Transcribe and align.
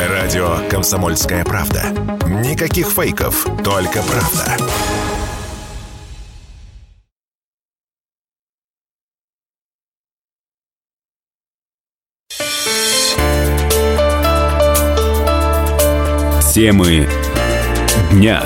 Радио 0.00 0.58
«Комсомольская 0.68 1.44
правда». 1.44 1.84
Никаких 2.26 2.88
фейков, 2.88 3.46
только 3.62 4.02
правда. 4.02 4.56
Темы 16.52 17.08
дня. 18.10 18.42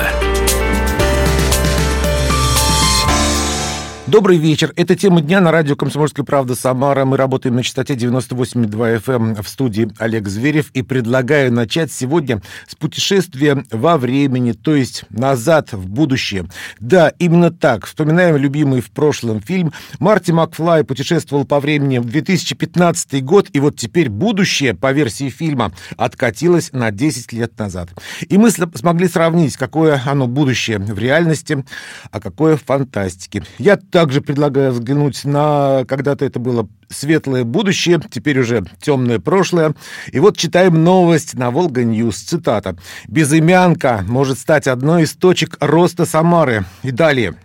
Добрый 4.09 4.37
вечер. 4.37 4.73
Это 4.75 4.95
тема 4.95 5.21
дня 5.21 5.39
на 5.39 5.51
радио 5.51 5.75
«Комсомольская 5.75 6.25
правда» 6.25 6.55
Самара. 6.55 7.05
Мы 7.05 7.15
работаем 7.15 7.55
на 7.55 7.61
частоте 7.61 7.93
98,2 7.93 9.03
FM 9.03 9.15
эм 9.15 9.35
в 9.35 9.47
студии 9.47 9.91
Олег 9.99 10.27
Зверев. 10.27 10.71
И 10.73 10.81
предлагаю 10.81 11.53
начать 11.53 11.91
сегодня 11.91 12.41
с 12.67 12.73
путешествия 12.73 13.63
во 13.69 13.99
времени, 13.99 14.53
то 14.53 14.73
есть 14.73 15.03
назад 15.11 15.73
в 15.73 15.87
будущее. 15.87 16.47
Да, 16.79 17.09
именно 17.19 17.51
так. 17.51 17.85
Вспоминаем 17.85 18.37
любимый 18.37 18.81
в 18.81 18.89
прошлом 18.89 19.41
фильм. 19.41 19.73
Марти 19.99 20.31
Макфлай 20.31 20.83
путешествовал 20.83 21.45
по 21.45 21.59
времени 21.59 21.99
в 21.99 22.05
2015 22.05 23.23
год, 23.23 23.49
и 23.53 23.59
вот 23.59 23.77
теперь 23.77 24.09
будущее, 24.09 24.73
по 24.73 24.91
версии 24.91 25.29
фильма, 25.29 25.71
откатилось 25.97 26.71
на 26.73 26.89
10 26.89 27.31
лет 27.31 27.59
назад. 27.59 27.89
И 28.27 28.39
мы 28.39 28.49
смогли 28.49 29.07
сравнить, 29.07 29.55
какое 29.55 30.01
оно 30.03 30.25
будущее 30.25 30.79
в 30.79 30.97
реальности, 30.97 31.63
а 32.09 32.19
какое 32.19 32.57
в 32.57 32.63
фантастике. 32.63 33.43
Я 33.59 33.77
также 33.99 34.21
предлагаю 34.21 34.71
взглянуть 34.71 35.25
на 35.25 35.83
когда-то 35.85 36.23
это 36.23 36.39
было 36.39 36.69
светлое 36.87 37.43
будущее, 37.43 37.99
теперь 38.09 38.39
уже 38.39 38.63
темное 38.79 39.19
прошлое. 39.19 39.75
И 40.13 40.19
вот 40.21 40.37
читаем 40.37 40.85
новость 40.85 41.33
на 41.33 41.51
Волга 41.51 41.83
Ньюс. 41.83 42.15
Цитата. 42.15 42.77
«Безымянка 43.09 44.05
может 44.07 44.39
стать 44.39 44.67
одной 44.67 45.03
из 45.03 45.15
точек 45.15 45.57
роста 45.59 46.05
Самары». 46.05 46.63
И 46.81 46.91
далее. 46.91 47.35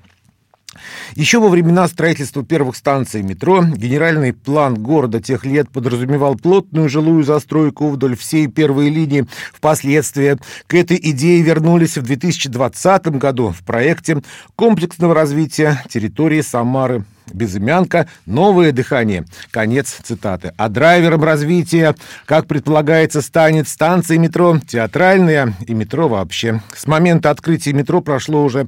Еще 1.15 1.39
во 1.39 1.49
времена 1.49 1.87
строительства 1.89 2.45
первых 2.45 2.77
станций 2.77 3.23
метро 3.23 3.63
генеральный 3.65 4.33
план 4.33 4.75
города 4.75 5.21
тех 5.21 5.45
лет 5.45 5.71
подразумевал 5.71 6.37
плотную 6.37 6.89
жилую 6.89 7.25
застройку 7.25 7.91
вдоль 7.91 8.17
всей 8.17 8.47
первой 8.47 8.91
линии. 8.91 9.27
Впоследствии 9.53 10.39
к 10.67 10.75
этой 10.75 10.99
идее 11.03 11.43
вернулись 11.43 11.97
в 11.97 12.03
2020 12.03 13.07
году 13.19 13.51
в 13.51 13.65
проекте 13.65 14.23
комплексного 14.57 15.15
развития 15.15 15.83
территории 15.89 16.41
Самары 16.41 17.05
безымянка, 17.33 18.09
новое 18.27 18.73
дыхание. 18.73 19.25
Конец 19.51 19.97
цитаты. 20.03 20.53
А 20.57 20.69
драйвером 20.69 21.25
развития, 21.25 21.95
как 22.27 22.47
предполагается, 22.47 23.23
станет 23.23 23.69
станция 23.69 24.19
метро, 24.19 24.59
театральная 24.67 25.55
и 25.67 25.75
метро 25.75 26.09
вообще. 26.09 26.63
С 26.75 26.87
момента 26.87 27.31
открытия 27.31 27.73
метро 27.73 28.01
прошло 28.01 28.45
уже 28.45 28.63
э, 28.63 28.67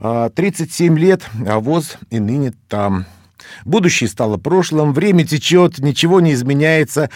а, 0.00 0.30
37 0.30 0.98
лет, 0.98 1.22
а 1.46 1.60
ВОЗ 1.60 1.96
и 2.10 2.18
ныне 2.18 2.52
там. 2.68 3.06
Будущее 3.64 4.08
стало 4.08 4.36
прошлым, 4.36 4.92
время 4.92 5.26
течет, 5.26 5.78
ничего 5.78 6.20
не 6.20 6.32
изменяется. 6.34 7.10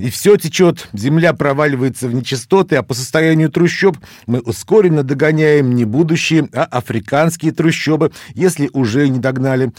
И 0.00 0.08
все 0.08 0.36
течет, 0.36 0.88
земля 0.94 1.34
проваливается 1.34 2.08
в 2.08 2.14
нечистоты, 2.14 2.76
а 2.76 2.82
по 2.82 2.94
состоянию 2.94 3.50
трущоб 3.50 3.98
мы 4.26 4.40
ускоренно 4.40 5.02
догоняем 5.02 5.74
не 5.74 5.84
будущие, 5.84 6.48
а 6.54 6.64
африканские 6.64 7.52
трущобы, 7.52 8.10
если 8.32 8.70
уже 8.72 9.06
не 9.10 9.18
догнали. 9.18 9.72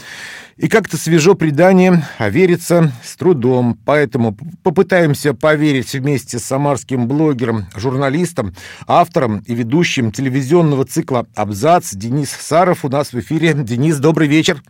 И 0.56 0.68
как-то 0.68 0.96
свежо 0.96 1.34
предание, 1.34 2.04
а 2.18 2.28
верится 2.28 2.92
с 3.02 3.16
трудом. 3.16 3.76
Поэтому 3.84 4.36
попытаемся 4.62 5.34
поверить 5.34 5.92
вместе 5.92 6.38
с 6.38 6.44
самарским 6.44 7.08
блогером, 7.08 7.66
журналистом, 7.74 8.54
автором 8.86 9.40
и 9.40 9.54
ведущим 9.56 10.12
телевизионного 10.12 10.84
цикла 10.84 11.26
«Абзац» 11.34 11.94
Денис 11.94 12.30
Саров 12.30 12.84
у 12.84 12.88
нас 12.88 13.12
в 13.12 13.18
эфире. 13.18 13.54
Денис, 13.54 13.98
добрый 13.98 14.28
вечер. 14.28 14.62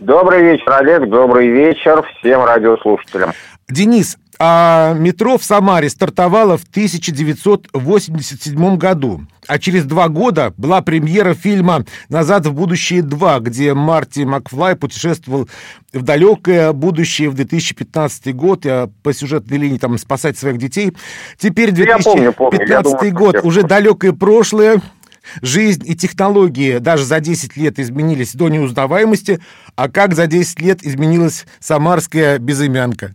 Добрый 0.00 0.42
вечер, 0.42 0.72
Олег. 0.72 1.08
Добрый 1.08 1.46
вечер 1.46 2.02
всем 2.18 2.42
радиослушателям. 2.44 3.32
Денис, 3.68 4.18
а 4.38 4.94
метро 4.94 5.36
в 5.38 5.44
Самаре 5.44 5.88
стартовало 5.88 6.58
в 6.58 6.64
1987 6.64 8.76
году. 8.76 9.22
А 9.46 9.58
через 9.58 9.84
два 9.84 10.08
года 10.08 10.54
была 10.56 10.80
премьера 10.80 11.34
фильма 11.34 11.84
«Назад 12.08 12.46
в 12.46 12.54
будущее 12.54 13.02
2», 13.02 13.40
где 13.40 13.74
Марти 13.74 14.20
Макфлай 14.20 14.74
путешествовал 14.74 15.50
в 15.92 16.00
далекое 16.02 16.72
будущее 16.72 17.28
в 17.30 17.34
2015 17.34 18.34
год, 18.34 18.64
а 18.64 18.90
по 19.02 19.12
сюжетной 19.12 19.58
линии 19.58 19.76
там 19.78 19.98
спасать 19.98 20.38
своих 20.38 20.56
детей. 20.58 20.92
Теперь 21.38 21.72
2015 21.72 22.04
помню, 22.04 22.32
помню. 22.32 22.82
думаю, 22.82 23.12
год, 23.12 23.44
уже 23.44 23.62
далекое 23.62 24.12
прошлое, 24.12 24.80
Жизнь 25.40 25.84
и 25.86 25.96
технологии 25.96 26.76
даже 26.78 27.04
за 27.04 27.18
10 27.18 27.56
лет 27.56 27.78
изменились 27.78 28.34
до 28.34 28.50
неузнаваемости, 28.50 29.40
а 29.74 29.88
как 29.88 30.14
за 30.14 30.26
10 30.26 30.60
лет 30.60 30.84
изменилась 30.84 31.46
самарская 31.60 32.38
безымянка? 32.38 33.14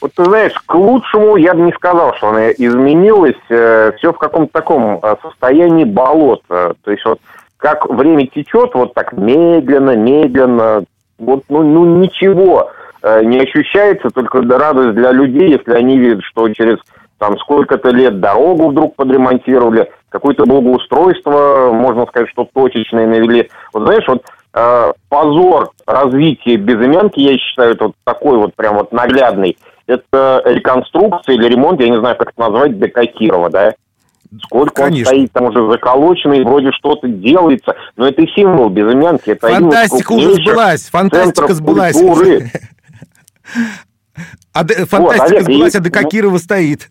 Вот 0.00 0.12
ты 0.14 0.24
знаешь, 0.24 0.52
к 0.66 0.74
лучшему 0.74 1.36
я 1.36 1.54
бы 1.54 1.62
не 1.62 1.72
сказал, 1.72 2.14
что 2.16 2.28
она 2.28 2.50
изменилась. 2.50 3.36
Э, 3.48 3.92
все 3.96 4.12
в 4.12 4.18
каком-то 4.18 4.52
таком 4.52 5.00
э, 5.02 5.16
состоянии 5.22 5.84
болота. 5.84 6.74
То 6.82 6.90
есть 6.90 7.04
вот 7.04 7.20
как 7.64 7.88
время 7.88 8.26
течет, 8.26 8.74
вот 8.74 8.92
так 8.92 9.14
медленно, 9.14 9.96
медленно, 9.96 10.84
вот 11.18 11.44
ну, 11.48 11.62
ну 11.62 12.00
ничего 12.00 12.70
э, 13.02 13.22
не 13.24 13.40
ощущается, 13.40 14.10
только 14.10 14.42
радость 14.42 14.94
для 14.94 15.12
людей, 15.12 15.48
если 15.48 15.72
они 15.72 15.98
видят, 15.98 16.22
что 16.24 16.46
через 16.50 16.76
там 17.18 17.38
сколько-то 17.38 17.88
лет 17.88 18.20
дорогу 18.20 18.68
вдруг 18.68 18.96
подремонтировали, 18.96 19.90
какое-то 20.10 20.44
благоустройство, 20.44 21.70
можно 21.72 22.04
сказать, 22.06 22.28
что 22.28 22.46
точечное 22.52 23.06
навели. 23.06 23.48
Вот 23.72 23.84
знаешь, 23.84 24.06
вот 24.08 24.24
э, 24.52 24.92
позор 25.08 25.70
развития 25.86 26.56
безымянки, 26.56 27.20
я 27.20 27.38
считаю, 27.38 27.72
это 27.72 27.84
вот 27.84 27.94
такой 28.04 28.36
вот 28.36 28.54
прям 28.54 28.76
вот 28.76 28.92
наглядный– 28.92 29.56
это 29.86 30.42
реконструкция 30.44 31.34
или 31.34 31.48
ремонт, 31.48 31.80
я 31.80 31.88
не 31.88 31.98
знаю, 31.98 32.16
как 32.16 32.30
это 32.30 32.40
назвать, 32.40 32.78
ДК 32.78 33.02
Кирова, 33.12 33.50
да? 33.50 33.74
Сколько 34.42 34.84
Конечно. 34.84 35.12
он 35.12 35.16
стоит, 35.16 35.32
там 35.32 35.44
уже 35.44 35.70
заколоченный, 35.70 36.44
вроде 36.44 36.72
что-то 36.72 37.06
делается, 37.06 37.76
но 37.96 38.08
это 38.08 38.26
символ 38.34 38.68
безымянки. 38.68 39.30
Это 39.30 39.48
фантастика 39.48 40.12
уже 40.12 40.34
сбылась, 40.34 40.88
фантастика 40.88 41.54
сбылась. 41.54 41.96
А 44.52 44.64
фантастика 44.64 45.34
вот, 45.34 45.42
сбылась, 45.42 45.74
а 45.74 45.80
ДК 45.80 46.08
Кирова 46.08 46.38
стоит. 46.38 46.88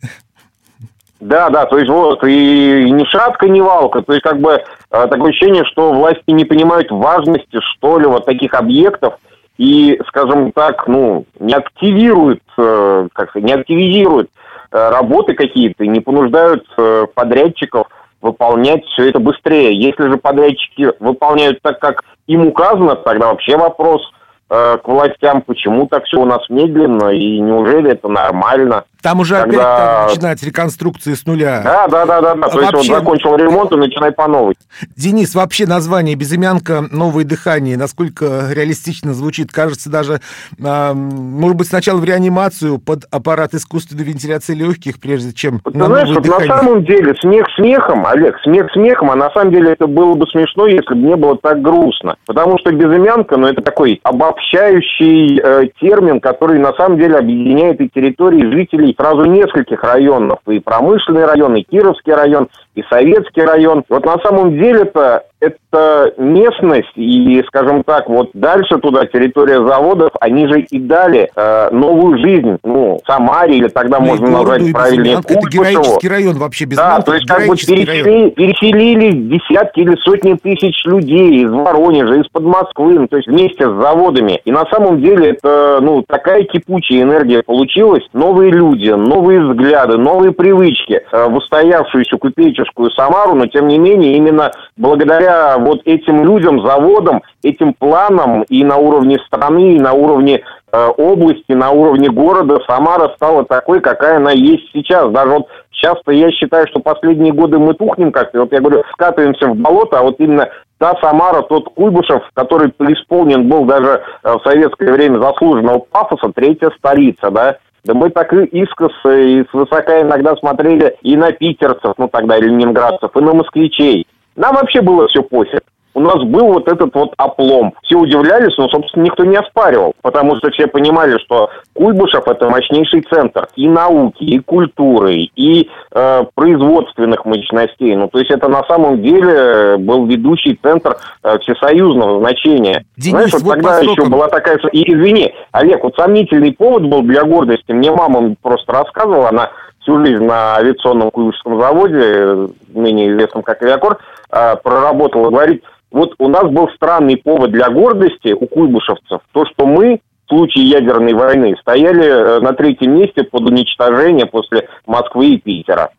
Да, 1.20 1.50
да, 1.50 1.66
то 1.66 1.78
есть 1.78 1.90
вот, 1.90 2.22
и 2.26 2.92
ни 2.92 3.06
шатка, 3.06 3.48
ни 3.48 3.62
валка, 3.62 4.02
то 4.02 4.12
есть 4.12 4.24
как 4.24 4.42
бы 4.42 4.56
э, 4.56 5.08
такое 5.08 5.30
ощущение, 5.30 5.64
что 5.64 5.94
власти 5.94 6.32
не 6.32 6.44
понимают 6.44 6.92
важности, 6.92 7.60
что 7.62 7.98
ли, 7.98 8.06
вот 8.06 8.26
таких 8.26 8.54
объектов, 8.54 9.14
и, 9.58 10.00
скажем 10.08 10.52
так, 10.52 10.88
ну, 10.88 11.26
не 11.40 11.54
активируют, 11.54 12.42
э, 12.58 13.08
как 13.14 13.30
сказать, 13.30 13.48
не 13.48 13.54
активизируют 13.54 14.30
э, 14.72 14.90
работы 14.90 15.34
какие-то, 15.34 15.86
не 15.86 16.00
понуждают 16.00 16.66
э, 16.78 17.06
подрядчиков 17.14 17.88
выполнять 18.22 18.86
все 18.86 19.10
это 19.10 19.20
быстрее. 19.20 19.76
Если 19.76 20.04
же 20.04 20.18
подрядчики 20.18 20.92
выполняют 21.00 21.60
так, 21.62 21.80
как 21.80 22.04
им 22.26 22.48
указано, 22.48 22.96
тогда 22.96 23.28
вообще 23.28 23.58
вопрос 23.58 24.02
к 24.50 24.82
властям, 24.86 25.42
почему 25.42 25.88
так 25.88 26.06
все 26.06 26.20
у 26.20 26.26
нас 26.26 26.42
медленно, 26.50 27.10
и 27.10 27.40
неужели 27.40 27.92
это 27.92 28.08
нормально? 28.08 28.84
Там 29.04 29.20
уже 29.20 29.36
Когда... 29.36 30.06
опять 30.06 30.16
начинать 30.16 30.44
реконструкции 30.44 31.14
с 31.14 31.26
нуля. 31.26 31.62
Да, 31.62 31.88
да, 31.90 32.06
да, 32.06 32.22
да. 32.22 32.36
да. 32.36 32.48
То 32.48 32.58
вообще... 32.58 32.78
есть 32.78 32.90
вот 32.90 33.00
закончил 33.00 33.36
ремонт 33.36 33.74
и 33.74 33.76
начинай 33.76 34.14
по 34.14 34.30
новой. 34.30 34.56
Денис, 34.96 35.36
вообще 35.36 35.68
название 35.68 36.16
«Безымянка. 36.16 36.86
Новое 36.90 37.26
дыхание», 37.26 37.76
насколько 37.76 38.48
реалистично 38.52 39.14
звучит? 39.14 39.52
Кажется, 39.52 39.90
даже, 39.90 40.22
а, 40.64 40.94
может 40.94 41.58
быть, 41.58 41.68
сначала 41.68 41.98
в 41.98 42.06
реанимацию 42.06 42.80
под 42.80 43.04
аппарат 43.12 43.54
искусственной 43.54 44.06
вентиляции 44.06 44.54
легких, 44.56 45.02
прежде 45.02 45.34
чем 45.34 45.60
Ты 45.60 45.78
на 45.78 45.88
знаешь, 45.88 46.10
вот 46.10 46.24
дыхание. 46.24 46.48
на 46.48 46.60
самом 46.60 46.86
деле 46.86 47.14
смех 47.20 47.48
смехом, 47.58 48.06
Олег, 48.06 48.38
смех 48.44 48.72
смехом, 48.72 49.12
а 49.12 49.16
на 49.16 49.30
самом 49.32 49.52
деле 49.52 49.74
это 49.74 49.86
было 49.86 50.14
бы 50.14 50.26
смешно, 50.28 50.66
если 50.66 50.94
бы 50.94 51.02
не 51.02 51.18
было 51.18 51.38
так 51.38 51.62
грустно. 51.62 52.16
Потому 52.26 52.58
что 52.58 52.72
«безымянка», 52.72 53.36
ну, 53.36 53.48
это 53.48 53.62
такой 53.62 54.00
обобщающий 54.34 55.40
э, 55.40 55.68
термин, 55.80 56.20
который 56.20 56.60
на 56.60 56.74
самом 56.74 56.98
деле 56.98 57.18
объединяет 57.18 57.80
и 57.82 57.90
территории 57.90 58.52
жителей 58.52 58.96
сразу 58.98 59.26
нескольких 59.26 59.84
районов, 59.84 60.40
и 60.48 60.60
промышленный 60.60 61.26
район, 61.26 61.56
и 61.56 61.64
Кировский 61.64 62.14
район, 62.14 62.50
и 62.76 62.84
Советский 62.90 63.42
район. 63.42 63.84
Вот 63.90 64.06
на 64.06 64.18
самом 64.20 64.58
деле-то 64.58 65.24
эта 65.44 66.14
местность 66.18 66.92
и, 66.96 67.44
скажем 67.48 67.84
так, 67.84 68.08
вот 68.08 68.30
дальше 68.34 68.78
туда, 68.78 69.06
территория 69.06 69.66
заводов, 69.66 70.12
они 70.22 70.48
же 70.48 70.62
и 70.62 70.80
дали 70.80 71.30
э, 71.36 71.70
новую 71.72 72.18
жизнь, 72.20 72.58
ну, 72.64 73.00
Самаре, 73.06 73.58
или 73.58 73.68
тогда 73.68 74.00
ну, 74.00 74.06
можно 74.06 74.30
назвать 74.30 74.72
правильнее 74.72 75.20
Это 75.20 75.34
героический 75.50 76.08
район 76.08 76.38
вообще, 76.38 76.66
без 76.66 76.78
Да, 76.78 77.02
то 77.02 77.14
есть 77.14 77.28
как 77.28 77.46
бы 77.48 77.56
переселили, 77.56 78.30
переселили 78.30 79.12
десятки 79.12 79.82
или 79.82 79.98
сотни 79.98 80.36
тысяч 80.36 80.86
людей 80.86 81.44
из 81.44 81.50
Воронежа, 81.50 82.22
из-под 82.22 82.44
Москвы, 82.44 82.94
ну, 82.94 83.08
то 83.08 83.18
есть 83.18 83.28
вместе 83.28 83.66
с 83.66 83.74
заводами. 83.82 84.40
И 84.46 84.52
на 84.52 84.66
самом 84.68 85.02
деле 85.02 85.32
это, 85.32 85.80
ну, 85.82 86.04
такая 86.08 86.44
кипучая 86.44 87.02
энергия 87.02 87.44
получилась. 87.44 88.04
Новые 88.14 88.52
люди, 88.52 88.90
новые 88.90 89.42
взгляды, 89.42 89.98
новые 89.98 90.32
привычки 90.32 91.02
э, 91.12 91.28
в 91.28 91.36
устоявшуюся 91.36 92.18
купеческую 92.18 92.63
Самару, 92.96 93.36
но 93.36 93.48
тем 93.48 93.68
не 93.68 93.78
менее 93.78 94.18
именно 94.18 94.52
благодаря 94.78 95.58
вот 95.58 95.82
этим 95.86 96.24
людям, 96.24 96.66
заводам, 96.66 97.22
этим 97.44 97.74
планам 97.74 98.44
и 98.44 98.64
на 98.64 98.78
уровне 98.78 99.20
страны, 99.28 99.76
и 99.76 99.80
на 99.80 99.94
уровне 99.94 100.44
э, 100.72 100.88
области, 100.98 101.52
на 101.52 101.72
уровне 101.72 102.10
города 102.10 102.60
Самара 102.68 103.10
стала 103.16 103.46
такой, 103.46 103.82
какая 103.82 104.18
она 104.18 104.32
есть 104.32 104.70
сейчас. 104.74 105.12
Даже 105.12 105.30
вот 105.30 105.48
часто 105.72 106.12
я 106.12 106.32
считаю, 106.32 106.68
что 106.68 106.80
последние 106.80 107.34
годы 107.34 107.60
мы 107.60 107.74
тухнем 107.74 108.12
как-то. 108.12 108.42
Вот 108.42 108.52
я 108.52 108.60
говорю, 108.60 108.84
скатываемся 108.94 109.48
в 109.48 109.56
болото, 109.56 110.00
а 110.00 110.04
вот 110.04 110.20
именно 110.20 110.50
та 110.78 110.96
Самара, 111.02 111.42
тот 111.44 111.74
Куйбышев, 111.76 112.24
который 112.34 112.70
преисполнен 112.70 113.48
был 113.48 113.66
даже 113.66 114.02
э, 114.24 114.34
в 114.34 114.42
советское 114.44 114.92
время 114.92 115.20
заслуженного 115.20 115.80
пафоса, 115.80 116.32
третья 116.34 116.72
столица, 116.78 117.30
да, 117.32 117.58
да 117.84 117.94
мы 117.94 118.10
так 118.10 118.34
и 118.34 118.46
искоса 118.46 119.12
и 119.18 119.44
свысока 119.50 120.02
иногда 120.02 120.36
смотрели 120.36 120.96
и 121.02 121.18
на 121.18 121.32
питерцев, 121.32 121.94
ну 121.98 122.08
тогда, 122.08 122.38
или 122.38 122.48
ленинградцев, 122.48 123.12
и 123.16 123.20
на 123.20 123.34
москвичей. 123.34 124.08
Нам 124.36 124.56
вообще 124.56 124.82
было 124.82 125.08
все 125.08 125.22
пофиг 125.22 125.64
у 125.94 126.00
нас 126.00 126.22
был 126.24 126.54
вот 126.54 126.68
этот 126.68 126.94
вот 126.96 127.14
оплом. 127.18 127.74
Все 127.84 127.98
удивлялись, 127.98 128.56
но, 128.58 128.68
собственно, 128.70 129.04
никто 129.04 129.24
не 129.26 129.36
оспаривал, 129.36 129.94
потому 130.02 130.36
что 130.38 130.50
все 130.52 130.68
понимали, 130.68 131.18
что 131.20 131.50
Куйбышев– 131.74 132.24
это 132.28 132.50
мощнейший 132.50 133.02
центр 133.02 133.48
и 133.56 133.68
науки, 133.68 134.24
и 134.24 134.40
культуры, 134.40 135.30
и 135.36 135.70
э, 135.92 136.24
производственных 136.36 137.26
мощностей. 137.26 137.96
Ну, 137.96 138.08
то 138.08 138.20
есть 138.20 138.32
это 138.32 138.48
на 138.48 138.64
самом 138.66 139.02
деле 139.02 139.78
был 139.78 140.06
ведущий 140.06 140.60
центр 140.62 140.98
э, 141.24 141.38
всесоюзного 141.40 142.20
значения. 142.20 142.86
Денис, 142.98 143.12
Знаешь, 143.12 143.34
вот, 143.34 143.44
вот 143.44 143.54
тогда 143.56 143.80
еще 143.80 144.06
была 144.06 144.28
такая... 144.28 144.60
И, 144.72 144.94
извини, 144.94 145.34
Олег, 145.52 145.84
вот 145.84 145.96
сомнительный 145.96 146.54
повод 146.54 146.84
был 146.84 147.02
для 147.04 147.24
гордости. 147.24 147.72
Мне 147.72 147.92
мама 147.92 148.36
просто 148.42 148.72
рассказывала, 148.72 149.30
она 149.30 149.50
всю 149.84 150.04
жизнь 150.06 150.24
на 150.24 150.56
авиационном 150.56 151.12
Куйбышевском 151.12 151.60
заводе, 151.60 152.00
э, 152.02 152.48
ныне 152.74 153.12
известном 153.12 153.44
как 153.44 153.62
Авиакор, 153.62 154.00
э, 154.32 154.56
проработала, 154.64 155.30
говорит, 155.30 155.64
вот 155.94 156.16
у 156.18 156.28
нас 156.28 156.46
был 156.50 156.68
странный 156.70 157.18
повод 157.18 157.52
для 157.52 157.70
гордости 157.70 158.34
у 158.34 158.48
куйбышевцев, 158.48 159.22
то, 159.32 159.46
что 159.46 159.68
мы 159.68 160.02
в 160.26 160.30
случае 160.30 160.66
ядерной 160.66 161.14
войны 161.14 161.56
стояли 161.62 162.04
э, 162.04 162.40
на 162.40 162.54
третьем 162.54 162.96
месте 162.96 163.24
под 163.24 163.44
уничтожение 163.44 164.26
после 164.26 164.68
Москвы 164.88 165.28
и 165.28 165.38
Питера. 165.38 165.92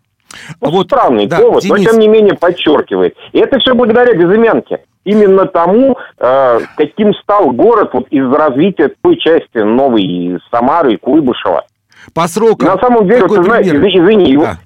Вот, 0.60 0.72
вот 0.72 0.86
странный 0.86 1.26
да, 1.26 1.38
повод, 1.38 1.62
Денис... 1.62 1.84
но 1.84 1.90
тем 1.92 2.00
не 2.00 2.08
менее 2.08 2.34
подчеркивает. 2.34 3.14
И 3.32 3.38
это 3.38 3.60
все 3.60 3.72
благодаря 3.74 4.14
безымянке. 4.14 4.80
Именно 5.04 5.46
тому, 5.46 5.96
э, 6.18 6.60
каким 6.76 7.14
стал 7.14 7.52
город 7.52 7.90
вот 7.92 8.08
из-за 8.08 8.36
развития 8.36 8.90
той 9.00 9.16
части 9.16 9.58
новой 9.58 10.40
Самары 10.50 10.94
и 10.94 10.96
Куйбышева. 10.96 11.64
По 12.12 12.26
срокам. 12.26 12.66
на 12.66 12.78
самом 12.78 13.06
деле, 13.06 13.28
ты 13.28 13.42
знаешь, 13.44 13.66
извини, 13.66 14.36
да. 14.38 14.58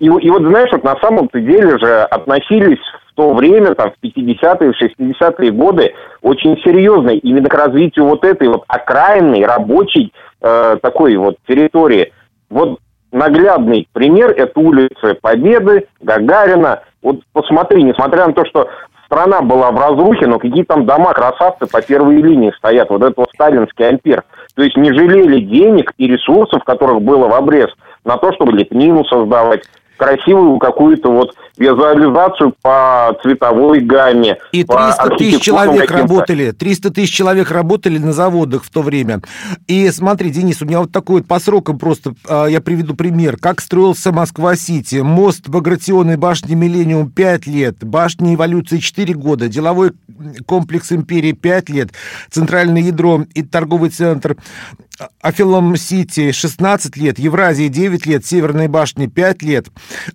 и, 0.00 0.06
и, 0.06 0.08
и 0.08 0.30
вот 0.30 0.42
знаешь, 0.42 0.72
вот 0.72 0.82
на 0.82 0.96
самом-то 0.96 1.38
деле 1.38 1.78
же 1.78 2.02
относились 2.02 2.80
то 3.14 3.32
время, 3.32 3.74
там, 3.74 3.92
в 3.92 4.04
50-е, 4.04 4.72
60-е 4.72 5.50
годы, 5.52 5.94
очень 6.22 6.56
серьезно 6.62 7.10
именно 7.10 7.48
к 7.48 7.54
развитию 7.54 8.06
вот 8.06 8.24
этой 8.24 8.48
вот 8.48 8.64
окраинной, 8.68 9.44
рабочей 9.44 10.12
э, 10.40 10.76
такой 10.82 11.16
вот 11.16 11.36
территории. 11.46 12.12
Вот 12.50 12.78
наглядный 13.12 13.88
пример– 13.92 14.30
это 14.36 14.58
улицы 14.58 15.14
Победы, 15.20 15.86
Гагарина. 16.00 16.82
Вот 17.02 17.20
посмотри, 17.32 17.82
несмотря 17.82 18.26
на 18.26 18.32
то, 18.32 18.44
что 18.44 18.68
страна 19.06 19.40
была 19.42 19.70
в 19.70 19.78
разрухе, 19.78 20.26
но 20.26 20.38
какие 20.38 20.64
там 20.64 20.86
дома 20.86 21.12
красавцы 21.12 21.66
по 21.66 21.80
первой 21.80 22.20
линии 22.20 22.52
стоят. 22.56 22.90
Вот 22.90 23.02
это 23.02 23.14
вот 23.16 23.30
сталинский 23.32 23.88
ампер. 23.88 24.24
То 24.54 24.62
есть 24.62 24.76
не 24.76 24.92
жалели 24.92 25.40
денег 25.40 25.92
и 25.96 26.08
ресурсов, 26.08 26.64
которых 26.64 27.02
было 27.02 27.28
в 27.28 27.34
обрез, 27.34 27.70
на 28.04 28.16
то, 28.16 28.32
чтобы 28.32 28.52
лепнину 28.52 29.04
создавать, 29.04 29.62
красивую 29.96 30.58
какую-то 30.58 31.10
вот 31.10 31.34
визуализацию 31.56 32.54
по 32.62 33.16
цветовой 33.22 33.80
гамме. 33.80 34.38
И 34.52 34.64
300 34.64 35.16
тысяч 35.16 35.42
человек 35.42 35.90
работали, 35.90 36.50
300 36.50 36.90
тысяч 36.90 37.14
человек 37.14 37.50
работали 37.50 37.98
на 37.98 38.12
заводах 38.12 38.64
в 38.64 38.70
то 38.70 38.82
время. 38.82 39.20
И 39.66 39.90
смотри, 39.90 40.30
Денис, 40.30 40.60
у 40.62 40.66
меня 40.66 40.80
вот 40.80 40.92
такой 40.92 41.20
вот 41.20 41.28
по 41.28 41.38
срокам 41.38 41.78
просто, 41.78 42.14
а, 42.28 42.46
я 42.46 42.60
приведу 42.60 42.94
пример. 42.94 43.36
Как 43.36 43.60
строился 43.60 44.12
Москва-Сити. 44.12 44.96
Мост 44.96 45.48
Багратионной 45.48 46.16
башни 46.16 46.54
Миллениум 46.54 47.10
5 47.10 47.46
лет, 47.46 47.76
башня 47.82 48.34
эволюции 48.34 48.78
4 48.78 49.14
года, 49.14 49.48
деловой 49.48 49.92
комплекс 50.46 50.92
империи 50.92 51.32
5 51.32 51.68
лет, 51.70 51.90
центральное 52.30 52.82
ядро 52.82 53.24
и 53.34 53.42
торговый 53.42 53.90
центр 53.90 54.36
Афилом 55.20 55.76
Сити 55.76 56.32
16 56.32 56.96
лет, 56.96 57.18
Евразии 57.18 57.68
9 57.68 58.06
лет, 58.06 58.24
Северной 58.24 58.68
башни 58.68 59.06
5 59.06 59.42
лет. 59.42 59.66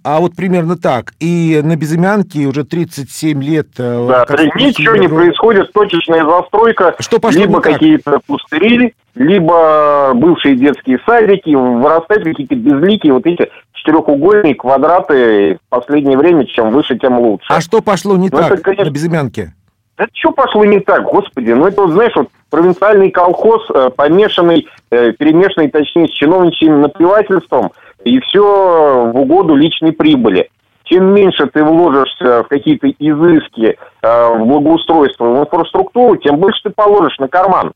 А 0.03 0.19
вот 0.19 0.35
примерно 0.35 0.77
так. 0.77 1.13
И 1.19 1.59
на 1.63 1.75
Безымянке 1.75 2.45
уже 2.45 2.63
37 2.63 3.43
лет. 3.43 3.67
Э, 3.77 4.07
да, 4.07 4.25
ничего 4.55 4.95
не 4.95 5.07
происходит, 5.07 5.71
точечная 5.73 6.25
застройка. 6.25 6.95
Что 6.99 7.19
пошло 7.19 7.41
либо 7.41 7.61
какие-то 7.61 8.19
пустыри, 8.25 8.93
либо 9.15 10.13
бывшие 10.15 10.55
детские 10.55 10.99
садики, 11.05 11.53
вырастают 11.53 12.23
какие-то 12.23 12.55
безликие 12.55 13.13
вот 13.13 13.25
эти 13.25 13.49
четырехугольные 13.73 14.55
квадраты 14.55 15.55
в 15.55 15.69
последнее 15.69 16.17
время, 16.17 16.45
чем 16.45 16.69
выше, 16.69 16.97
тем 16.97 17.19
лучше. 17.19 17.45
А 17.49 17.61
что 17.61 17.81
пошло 17.81 18.15
не 18.17 18.29
Но 18.29 18.37
ну, 18.37 18.43
так 18.43 18.51
это, 18.53 18.61
конечно... 18.63 18.85
на 18.85 18.89
Безымянке? 18.91 19.53
Да 19.99 20.07
что 20.13 20.31
пошло 20.31 20.63
не 20.63 20.79
так, 20.79 21.03
господи? 21.03 21.51
Ну, 21.51 21.67
это, 21.67 21.81
вот, 21.81 21.91
знаешь, 21.91 22.13
вот 22.15 22.29
провинциальный 22.49 23.11
колхоз, 23.11 23.61
э, 23.69 23.89
помешанный, 23.93 24.65
э, 24.91 25.11
перемешанный, 25.11 25.69
точнее, 25.69 26.07
с 26.07 26.11
чиновничьим 26.11 26.79
напивательством, 26.79 27.71
и 28.05 28.17
все 28.21 28.41
в 28.41 29.17
угоду 29.17 29.55
личной 29.55 29.91
прибыли. 29.91 30.49
Чем 30.85 31.13
меньше 31.13 31.47
ты 31.47 31.65
вложишься 31.65 32.43
в 32.43 32.47
какие-то 32.47 32.87
изыски, 32.97 33.77
э, 34.01 34.33
в 34.35 34.45
благоустройство, 34.45 35.25
в 35.25 35.41
инфраструктуру, 35.41 36.15
тем 36.15 36.37
больше 36.37 36.61
ты 36.63 36.69
положишь 36.69 37.19
на 37.19 37.27
карман. 37.27 37.73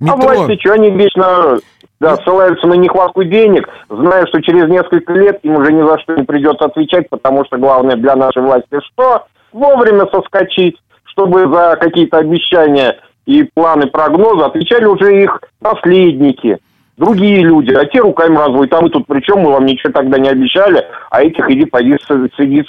А 0.00 0.04
Метро. 0.04 0.14
А 0.14 0.16
власти 0.16 0.58
что, 0.58 0.72
они 0.72 0.90
вечно 0.90 1.58
да, 2.00 2.16
ссылаются 2.16 2.66
на 2.66 2.74
нехватку 2.74 3.24
денег, 3.24 3.68
зная, 3.90 4.24
что 4.24 4.40
через 4.40 4.70
несколько 4.70 5.12
лет 5.12 5.40
им 5.42 5.56
уже 5.56 5.70
ни 5.70 5.82
за 5.82 5.98
что 5.98 6.14
не 6.14 6.22
придется 6.22 6.64
отвечать, 6.64 7.10
потому 7.10 7.44
что 7.44 7.58
главное 7.58 7.96
для 7.96 8.16
нашей 8.16 8.40
власти 8.40 8.80
что? 8.90 9.26
Вовремя 9.52 10.06
соскочить 10.06 10.78
чтобы 11.16 11.48
за 11.48 11.76
какие-то 11.80 12.18
обещания 12.18 12.98
и 13.24 13.42
планы, 13.42 13.86
прогнозы 13.86 14.44
отвечали 14.44 14.84
уже 14.84 15.22
их 15.22 15.40
наследники, 15.62 16.58
другие 16.98 17.42
люди, 17.42 17.72
а 17.72 17.86
те 17.86 18.00
руками 18.00 18.36
разводят, 18.36 18.74
а 18.74 18.82
мы 18.82 18.90
тут 18.90 19.06
при 19.06 19.20
чем, 19.20 19.40
мы 19.40 19.50
вам 19.50 19.64
ничего 19.64 19.92
тогда 19.92 20.18
не 20.18 20.28
обещали, 20.28 20.84
а 21.10 21.22
этих 21.22 21.50
иди 21.50 21.64
пойди 21.64 21.96
сиди, 22.06 22.64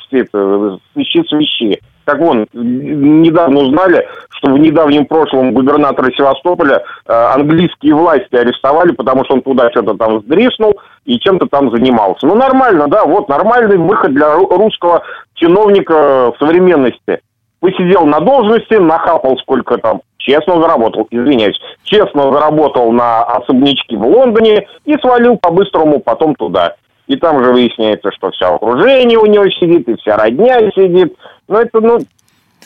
свищи 0.94 1.24
свищи. 1.28 1.80
Так 2.06 2.20
вон, 2.20 2.48
недавно 2.54 3.60
узнали, 3.60 4.08
что 4.30 4.54
в 4.54 4.58
недавнем 4.58 5.06
прошлом 5.08 5.52
губернатора 5.52 6.10
Севастополя 6.14 6.82
э, 7.06 7.14
английские 7.14 7.96
власти 7.96 8.34
арестовали, 8.34 8.94
потому 8.94 9.26
что 9.26 9.34
он 9.34 9.42
туда 9.42 9.70
что-то 9.72 9.94
там 9.96 10.22
сдриснул 10.22 10.80
и 11.04 11.20
чем-то 11.20 11.48
там 11.48 11.70
занимался. 11.70 12.26
Ну, 12.26 12.36
нормально, 12.36 12.88
да, 12.88 13.04
вот 13.04 13.28
нормальный 13.28 13.76
выход 13.76 14.14
для 14.14 14.36
русского 14.36 15.04
чиновника 15.34 16.32
в 16.32 16.36
современности 16.40 17.20
посидел 17.68 18.06
на 18.06 18.22
должности, 18.22 18.76
нахапал 18.76 19.38
сколько 19.40 19.78
там, 19.78 20.02
честно 20.18 20.62
заработал, 20.62 21.06
извиняюсь, 21.12 21.60
честно 21.84 22.32
заработал 22.32 22.94
на 22.94 23.24
особнячки 23.24 23.96
в 23.96 24.06
Лондоне 24.06 24.66
и 24.86 24.96
свалил 25.00 25.36
по-быстрому 25.38 26.00
потом 26.00 26.34
туда. 26.36 26.76
И 27.08 27.18
там 27.18 27.44
же 27.44 27.52
выясняется, 27.52 28.10
что 28.14 28.32
все 28.32 28.56
окружение 28.56 29.18
у 29.18 29.26
него 29.26 29.50
сидит, 29.50 29.88
и 29.90 29.96
вся 29.98 30.16
родня 30.16 30.60
сидит. 30.72 31.18
Ну, 31.50 31.58
это, 31.58 31.82
ну, 31.82 32.00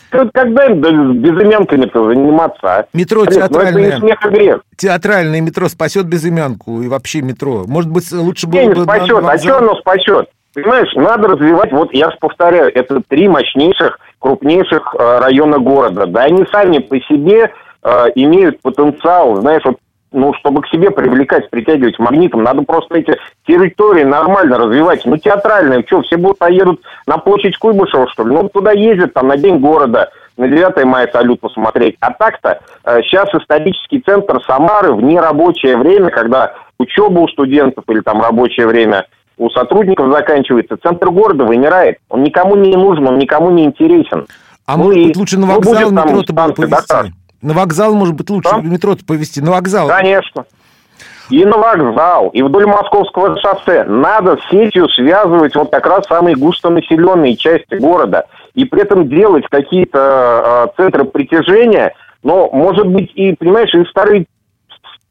когда 0.10 0.66
им 0.66 0.82
безымянками-то 0.82 2.04
заниматься, 2.06 2.60
а? 2.62 2.86
Метро 2.94 3.22
Олег, 3.22 3.34
театральное. 3.34 3.82
Ну, 3.82 3.88
это 3.88 3.98
смех 4.00 4.26
и 4.26 4.30
грех. 4.30 4.62
Театральное 4.78 5.42
метро 5.42 5.68
спасет 5.68 6.06
безымянку 6.06 6.82
и 6.82 6.88
вообще 6.88 7.22
метро. 7.22 7.64
Может 7.68 7.90
быть, 7.90 8.12
лучше 8.12 8.48
было 8.48 8.62
бы... 8.62 8.76
Не 8.76 8.84
спасет. 8.84 9.24
А 9.24 9.38
что 9.40 9.58
оно 9.58 9.76
спасет? 9.78 10.30
Понимаешь, 10.54 10.94
надо 10.96 11.30
развивать, 11.30 11.72
вот 11.72 11.94
я 11.94 12.10
повторяю, 12.20 12.76
это 12.76 13.02
три 13.08 13.30
мощнейших, 13.30 13.98
крупнейших 14.22 14.96
э, 14.98 15.20
района 15.20 15.60
города. 15.60 16.06
Да, 16.06 16.24
они 16.24 16.46
сами 16.52 16.78
по 16.78 16.98
себе 17.02 17.52
э, 17.84 18.06
имеют 18.16 18.62
потенциал, 18.62 19.36
знаешь, 19.42 19.64
вот 19.66 19.78
ну, 20.14 20.34
чтобы 20.34 20.62
к 20.62 20.68
себе 20.68 20.92
привлекать, 20.92 21.50
притягивать 21.50 21.98
магнитом, 21.98 22.44
надо 22.44 22.64
просто 22.64 22.98
эти 22.98 23.18
территории 23.48 24.04
нормально 24.04 24.58
развивать. 24.58 25.06
Ну, 25.06 25.18
театральные, 25.18 25.86
что, 25.88 26.02
все 26.02 26.18
будут 26.18 26.38
поедут 26.38 26.82
на 27.08 27.18
площадь 27.18 27.58
Куйбышева, 27.58 28.10
что 28.10 28.26
ли? 28.26 28.34
Ну, 28.34 28.50
туда 28.50 28.74
ездят, 28.74 29.14
там, 29.14 29.30
на 29.30 29.38
День 29.38 29.60
города, 29.60 30.12
на 30.36 30.50
9 30.50 30.84
мая 30.84 31.10
салют 31.14 31.40
посмотреть. 31.40 31.96
А 32.02 32.12
так-то 32.12 32.60
э, 32.84 33.02
сейчас 33.04 33.34
исторический 33.34 34.02
центр 34.02 34.42
Самары 34.46 34.94
в 34.94 35.02
нерабочее 35.02 35.78
время, 35.78 36.10
когда 36.10 36.56
учеба 36.78 37.20
у 37.20 37.28
студентов 37.30 37.86
или 37.88 38.02
там 38.02 38.22
рабочее 38.22 38.68
время 38.68 39.06
у 39.42 39.50
сотрудников 39.50 40.12
заканчивается, 40.12 40.78
центр 40.78 41.10
города 41.10 41.46
вымирает. 41.46 41.98
Он 42.10 42.22
никому 42.22 42.56
не 42.56 42.76
нужен, 42.76 43.08
он 43.08 43.18
никому 43.18 43.50
не 43.50 43.66
интересен. 43.66 44.28
А 44.68 44.78
ну 44.78 44.84
может 44.84 45.04
быть, 45.04 45.18
лучше 45.18 45.40
на 45.40 45.48
вокзал 45.48 45.92
метро-то 45.92 46.34
было 46.34 46.52
повезти? 46.54 47.14
На 47.42 47.54
вокзал, 47.56 47.96
может 47.96 48.14
быть, 48.14 48.30
лучше 48.30 48.52
Там? 48.52 48.72
метро-то 48.72 49.04
повезти. 49.04 49.42
На 49.42 49.50
вокзал. 49.50 49.88
Конечно. 49.88 50.46
И 51.32 51.44
на 51.44 51.58
вокзал, 51.58 52.30
и 52.30 52.44
вдоль 52.44 52.68
Московского 52.68 53.36
шоссе. 53.40 53.84
Надо 53.86 54.38
сетью 54.52 54.88
связывать 54.90 55.56
вот 55.56 55.72
как 55.72 55.88
раз 55.88 56.06
самые 56.06 56.36
густонаселенные 56.36 57.36
части 57.36 57.76
города. 57.76 58.28
И 58.54 58.66
при 58.66 58.84
этом 58.84 59.10
делать 59.10 59.46
какие-то 59.50 60.68
э, 60.78 60.82
центры 60.82 61.06
притяжения, 61.06 61.96
но, 62.22 62.48
может 62.52 62.86
быть, 62.86 63.12
и, 63.16 63.34
понимаешь, 63.34 63.74
и 63.74 63.84
старый 63.86 64.28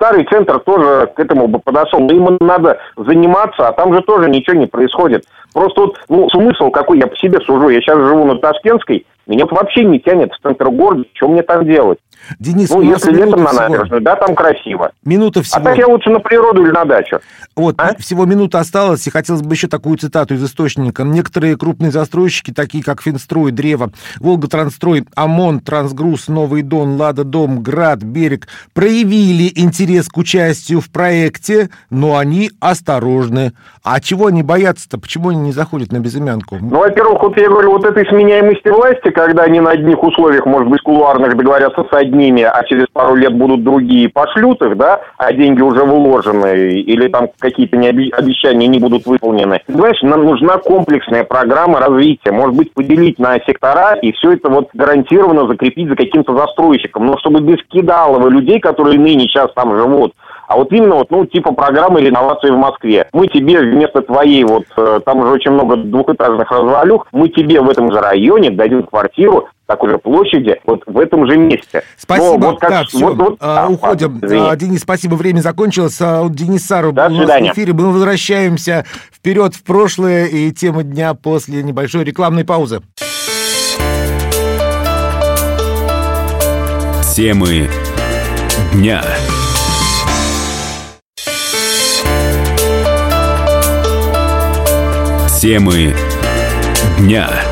старый 0.01 0.25
центр 0.25 0.59
тоже 0.61 1.11
к 1.15 1.21
этому 1.21 1.47
бы 1.47 1.59
подошел. 1.59 2.01
Но 2.01 2.13
им 2.13 2.39
надо 2.41 2.79
заниматься, 2.97 3.69
а 3.69 3.73
там 3.73 3.93
же 3.95 4.01
тоже 4.01 4.31
ничего 4.31 4.57
не 4.57 4.67
происходит. 4.67 5.25
Просто 5.53 5.83
вот, 5.83 6.01
ну, 6.09 6.29
смысл 6.31 6.71
какой, 6.71 6.99
я 6.99 7.07
по 7.07 7.17
себе 7.17 7.39
сужу. 7.41 7.69
Я 7.69 7.81
сейчас 7.81 7.99
живу 7.99 8.25
на 8.25 8.37
Ташкентской, 8.37 9.07
меня 9.27 9.45
вообще 9.47 9.85
не 9.85 10.01
тянет 10.01 10.33
в 10.33 10.43
центр 10.43 10.71
города, 10.71 11.05
что 11.13 11.29
мне 11.29 11.43
там 11.43 11.67
делать? 11.67 11.99
Денис, 12.39 12.71
ну, 12.71 12.83
если 12.83 13.13
летом 13.13 13.43
на 13.43 13.53
набережную, 13.53 14.01
да, 14.01 14.17
там 14.17 14.35
красиво. 14.35 14.93
Минута 15.05 15.43
всего. 15.43 15.61
А 15.61 15.65
так 15.65 15.79
я 15.79 15.87
лучше 15.87 16.11
на 16.11 16.21
природу 16.21 16.63
или 16.63 16.71
на 16.71 16.85
дачу. 16.85 17.21
Вот, 17.57 17.75
а? 17.79 17.95
всего 17.99 18.25
минута 18.25 18.61
осталась, 18.61 19.07
и 19.07 19.11
хотелось 19.11 19.43
бы 19.43 19.55
еще 19.55 19.69
такую 19.69 19.99
цитату 19.99 20.35
из 20.35 20.45
источника. 20.45 21.03
Некоторые 21.03 21.57
крупные 21.57 21.91
застройщики, 21.91 22.53
такие 22.53 22.85
как 22.85 23.03
Финстрой, 23.03 23.51
Древо, 23.51 23.91
Волготранстрой, 24.21 25.05
ОМОН, 25.15 25.61
Трансгруз, 25.61 26.29
Новый 26.29 26.63
Дон, 26.63 26.97
Лада 26.97 27.25
Дом, 27.25 27.63
Град, 27.63 28.03
Берег, 28.03 28.49
проявили 28.73 29.51
интерес 29.55 30.09
к 30.09 30.17
участию 30.17 30.81
в 30.81 30.91
проекте, 30.91 31.71
но 31.91 32.17
они 32.17 32.51
осторожны. 32.61 33.53
А 33.83 34.01
чего 34.01 34.27
они 34.27 34.43
боятся-то? 34.43 34.99
Почему 34.99 35.31
они 35.31 35.41
не 35.41 35.53
заходят 35.53 35.91
на 35.93 36.01
безымянку? 36.01 36.59
Ну, 36.61 36.79
во-первых, 36.79 37.23
вот 37.23 37.37
я 37.37 37.49
говорю, 37.49 37.73
вот 37.73 37.85
этой 37.85 38.07
сменяемости 38.07 38.69
власти, 38.69 39.11
когда 39.11 39.45
они 39.45 39.61
на 39.61 39.71
одних 39.71 40.03
условиях, 40.03 40.47
может 40.47 40.69
быть, 40.69 40.83
кулуарных 40.83 41.37
договорятся 41.37 41.85
с 41.91 41.93
одними, 42.11 42.43
а 42.43 42.63
через 42.65 42.87
пару 42.93 43.15
лет 43.15 43.33
будут 43.35 43.63
другие, 43.63 44.09
пошлют 44.09 44.61
их, 44.63 44.77
да, 44.77 45.01
а 45.17 45.33
деньги 45.33 45.63
уже 45.63 45.85
вложены, 45.85 46.81
или 46.81 47.09
там 47.09 47.29
какие-то 47.39 47.77
обещания 47.79 48.67
не 48.67 48.79
будут 48.79 49.07
выполнены. 49.07 49.61
Понимаешь, 49.67 50.03
нам 50.03 50.25
нужна 50.25 50.59
комплексная 50.59 51.25
программа 51.25 51.81
развития. 51.81 52.33
Может 52.33 52.57
быть, 52.57 52.73
поделить 52.73 53.19
на 53.19 53.39
сектора 53.47 53.95
и 53.95 54.13
все 54.13 54.33
это 54.33 54.49
вот 54.49 54.69
гарантированно 54.75 55.47
закрепить 55.47 55.89
за 55.89 55.97
каким-то 55.97 56.37
застройщиком. 56.37 57.07
Но 57.07 57.19
чтобы 57.19 57.41
без 57.41 57.59
кидалова 57.69 58.29
людей, 58.29 58.61
которые 58.61 58.99
ныне 58.99 59.25
сейчас 59.25 59.53
там 59.55 59.77
живут, 59.77 60.13
а 60.51 60.57
вот 60.57 60.73
именно 60.73 60.97
вот, 60.97 61.11
ну, 61.13 61.25
типа 61.27 61.53
программы 61.53 62.01
реновации 62.01 62.51
в 62.51 62.57
Москве. 62.57 63.07
Мы 63.13 63.29
тебе 63.29 63.61
вместо 63.61 64.03
твоей 64.03 64.43
вот, 64.43 64.65
э, 64.77 64.99
там 65.07 65.21
уже 65.21 65.31
очень 65.31 65.53
много 65.53 65.77
двухэтажных 65.77 66.51
развалюх, 66.51 67.07
мы 67.13 67.29
тебе 67.29 67.61
в 67.61 67.71
этом 67.71 67.93
же 67.93 68.01
районе 68.01 68.51
дадим 68.51 68.83
квартиру 68.83 69.47
такой 69.71 69.91
же 69.91 69.99
площади, 69.99 70.61
вот 70.67 70.83
в 70.85 70.99
этом 70.99 71.31
же 71.31 71.37
месте. 71.37 71.85
Спасибо. 71.97 72.39
Но 72.39 72.51
вот 72.51 72.61
как, 72.61 72.71
так, 72.71 72.89
все, 72.89 73.07
вот, 73.07 73.17
вот, 73.17 73.37
а, 73.41 73.69
уходим. 73.69 74.21
А, 74.23 74.57
Денис, 74.57 74.81
спасибо, 74.81 75.15
время 75.15 75.39
закончилось. 75.41 75.97
А, 76.01 76.29
Денис 76.29 76.67
Сару 76.67 76.93
был 76.93 77.05
у 77.05 77.27
нас 77.27 77.41
в 77.41 77.53
эфире. 77.53 77.73
Мы 77.73 77.93
возвращаемся 77.93 78.85
вперед 79.13 79.55
в 79.55 79.63
прошлое 79.63 80.27
и 80.27 80.51
тема 80.51 80.83
дня 80.83 81.15
после 81.15 81.63
небольшой 81.63 82.03
рекламной 82.03 82.45
паузы. 82.45 82.81
Темы 87.15 87.69
дня. 88.73 89.03
Темы 95.41 95.95
дня. 96.99 97.50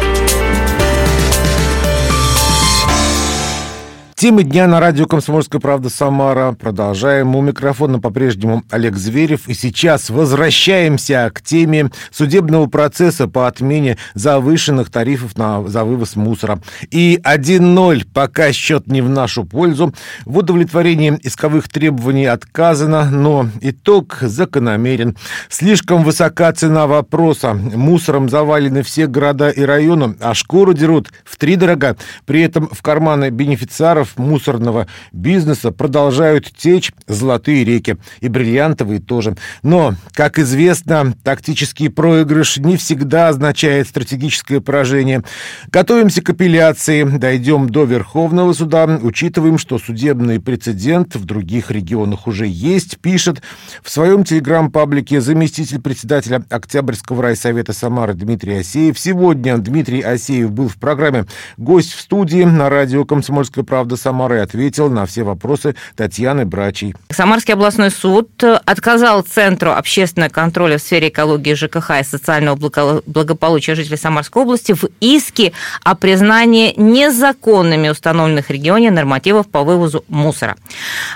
Темы 4.18 4.42
дня 4.42 4.66
на 4.66 4.80
радио 4.80 5.06
«Комсомольская 5.06 5.60
правда» 5.60 5.88
Самара. 5.90 6.50
Продолжаем. 6.50 7.36
У 7.36 7.40
микрофона 7.40 8.00
по-прежнему 8.00 8.64
Олег 8.68 8.96
Зверев. 8.96 9.46
И 9.46 9.54
сейчас 9.54 10.10
возвращаемся 10.10 11.30
к 11.32 11.40
теме 11.40 11.92
судебного 12.10 12.66
процесса 12.66 13.28
по 13.28 13.46
отмене 13.46 13.96
завышенных 14.14 14.90
тарифов 14.90 15.38
на, 15.38 15.62
за 15.68 15.84
вывоз 15.84 16.16
мусора. 16.16 16.58
И 16.90 17.20
1-0. 17.22 18.08
Пока 18.12 18.50
счет 18.50 18.88
не 18.88 19.02
в 19.02 19.08
нашу 19.08 19.44
пользу. 19.44 19.94
В 20.24 20.38
удовлетворении 20.38 21.16
исковых 21.22 21.68
требований 21.68 22.26
отказано, 22.26 23.08
но 23.12 23.48
итог 23.60 24.18
закономерен. 24.20 25.16
Слишком 25.48 26.02
высока 26.02 26.52
цена 26.52 26.88
вопроса. 26.88 27.54
Мусором 27.54 28.28
завалены 28.28 28.82
все 28.82 29.06
города 29.06 29.48
и 29.48 29.62
районы, 29.62 30.16
а 30.20 30.34
шкуру 30.34 30.74
дерут 30.74 31.12
в 31.24 31.36
три 31.36 31.54
дорога. 31.54 31.96
При 32.26 32.40
этом 32.42 32.68
в 32.72 32.82
карманы 32.82 33.30
бенефициаров 33.30 34.07
миллиардов 34.08 34.16
мусорного 34.16 34.86
бизнеса 35.12 35.70
продолжают 35.72 36.50
течь 36.56 36.92
золотые 37.06 37.64
реки, 37.64 37.96
и 38.20 38.28
бриллиантовые 38.28 39.00
тоже. 39.00 39.36
Но, 39.62 39.94
как 40.12 40.38
известно, 40.38 41.14
тактический 41.24 41.90
проигрыш 41.90 42.58
не 42.58 42.76
всегда 42.76 43.28
означает 43.28 43.88
стратегическое 43.88 44.60
поражение. 44.60 45.22
Готовимся 45.70 46.22
к 46.22 46.30
апелляции, 46.30 47.04
дойдем 47.04 47.68
до 47.68 47.84
Верховного 47.84 48.52
суда, 48.52 48.84
учитываем, 49.02 49.58
что 49.58 49.78
судебный 49.78 50.40
прецедент 50.40 51.16
в 51.16 51.24
других 51.24 51.70
регионах 51.70 52.26
уже 52.26 52.46
есть, 52.46 52.98
пишет 52.98 53.42
в 53.82 53.90
своем 53.90 54.24
телеграм-паблике 54.24 55.20
заместитель 55.20 55.80
председателя 55.80 56.44
Октябрьского 56.50 57.22
райсовета 57.22 57.72
Самары 57.72 58.14
Дмитрий 58.14 58.58
Асеев. 58.58 58.98
Сегодня 58.98 59.58
Дмитрий 59.58 60.02
Асеев 60.02 60.50
был 60.50 60.68
в 60.68 60.76
программе 60.76 61.26
«Гость 61.56 61.92
в 61.92 62.00
студии» 62.00 62.44
на 62.44 62.68
радио 62.68 63.04
«Комсомольская 63.04 63.64
правда» 63.64 63.96
Самары 63.98 64.40
ответил 64.40 64.88
на 64.88 65.04
все 65.04 65.22
вопросы 65.22 65.74
Татьяны 65.96 66.46
Брачей. 66.46 66.94
Самарский 67.10 67.54
областной 67.54 67.90
суд 67.90 68.30
отказал 68.42 69.22
Центру 69.22 69.72
общественного 69.72 70.30
контроля 70.30 70.78
в 70.78 70.82
сфере 70.82 71.08
экологии 71.08 71.54
ЖКХ 71.54 72.00
и 72.00 72.04
социального 72.04 72.56
благополучия 72.56 73.74
жителей 73.74 73.96
Самарской 73.96 74.42
области 74.42 74.72
в 74.72 74.84
иске 75.00 75.52
о 75.82 75.94
признании 75.94 76.72
незаконными 76.76 77.88
установленных 77.88 78.46
в 78.46 78.50
регионе 78.50 78.90
нормативов 78.90 79.48
по 79.48 79.64
вывозу 79.64 80.04
мусора. 80.08 80.56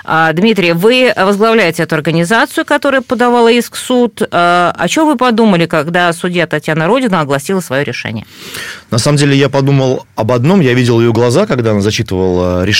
А, 0.03 0.31
Дмитрий, 0.33 0.73
вы 0.73 1.13
возглавляете 1.15 1.83
эту 1.83 1.95
организацию, 1.95 2.65
которая 2.65 3.01
подавала 3.01 3.51
иск 3.51 3.75
в 3.75 3.79
суд. 3.79 4.21
А, 4.31 4.73
о 4.77 4.87
чем 4.87 5.07
вы 5.07 5.15
подумали, 5.15 5.65
когда 5.65 6.11
судья 6.13 6.47
Татьяна 6.47 6.87
Родина 6.87 7.21
огласила 7.21 7.61
свое 7.61 7.83
решение? 7.83 8.25
На 8.91 8.97
самом 8.97 9.17
деле 9.17 9.35
я 9.35 9.49
подумал 9.49 10.05
об 10.15 10.31
одном. 10.31 10.59
Я 10.59 10.73
видел 10.73 10.99
ее 10.99 11.13
глаза, 11.13 11.45
когда 11.45 11.71
она 11.71 11.81
зачитывала 11.81 12.63
решение, 12.63 12.72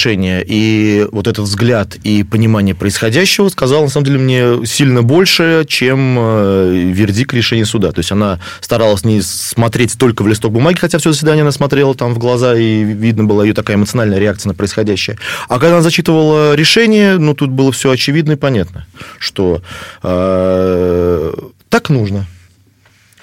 и 0.45 1.07
вот 1.11 1.27
этот 1.27 1.45
взгляд 1.45 1.95
и 2.03 2.23
понимание 2.23 2.75
происходящего 2.75 3.49
сказал, 3.49 3.83
на 3.83 3.89
самом 3.89 4.05
деле, 4.05 4.19
мне 4.19 4.65
сильно 4.65 5.03
больше, 5.03 5.65
чем 5.67 6.17
э, 6.19 6.91
вердикт 6.93 7.33
решения 7.33 7.65
суда. 7.65 7.91
То 7.91 7.99
есть 7.99 8.11
она 8.11 8.39
старалась 8.61 9.03
не 9.03 9.21
смотреть 9.21 9.97
только 9.97 10.23
в 10.23 10.27
листок 10.27 10.51
бумаги, 10.51 10.77
хотя 10.77 10.97
все 10.97 11.11
заседание 11.11 11.43
она 11.43 11.51
смотрела 11.51 11.95
там 11.95 12.13
в 12.13 12.17
глаза, 12.17 12.55
и 12.55 12.83
видно 12.83 13.23
была 13.23 13.45
ее 13.45 13.53
такая 13.53 13.77
эмоциональная 13.77 14.19
реакция 14.19 14.49
на 14.49 14.55
происходящее. 14.55 15.17
А 15.47 15.59
когда 15.59 15.75
она 15.75 15.81
зачитывала 15.81 16.55
решение, 16.55 17.17
ну, 17.17 17.33
тут 17.33 17.49
было 17.49 17.71
все 17.71 17.91
очевидно 17.91 18.33
и 18.33 18.35
понятно, 18.35 18.85
что 19.19 19.61
э, 20.01 21.33
так 21.69 21.89
нужно. 21.89 22.25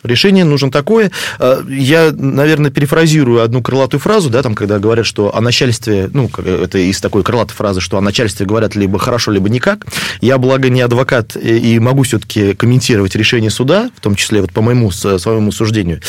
Решение 0.02 0.44
нужно 0.44 0.70
такое. 0.70 1.10
Э, 1.38 1.62
я, 1.68 2.12
наверное, 2.12 2.70
перефразирую 2.70 3.42
одну 3.42 3.62
крылатую 3.62 4.00
фразу, 4.00 4.30
да, 4.30 4.42
там, 4.42 4.54
когда 4.54 4.78
говорят, 4.78 5.06
что 5.06 5.34
о 5.34 5.40
начальстве, 5.40 6.10
ну, 6.12 6.30
это 6.38 6.78
из 6.78 7.00
такой 7.00 7.22
крылатой 7.22 7.54
фразы, 7.54 7.80
что 7.80 7.98
о 7.98 8.00
начальстве 8.00 8.46
говорят 8.46 8.74
либо 8.74 8.98
хорошо, 8.98 9.30
либо 9.30 9.48
никак. 9.48 9.86
Я, 10.20 10.38
благо, 10.38 10.68
не 10.68 10.80
адвокат 10.80 11.36
и 11.36 11.78
могу 11.78 12.02
все-таки 12.02 12.54
комментировать 12.54 13.14
решение 13.14 13.50
суда, 13.50 13.90
в 13.96 14.00
том 14.00 14.14
числе 14.14 14.40
вот 14.40 14.52
по 14.52 14.62
моему 14.62 14.90
своему 14.90 15.52
суждению. 15.52 16.00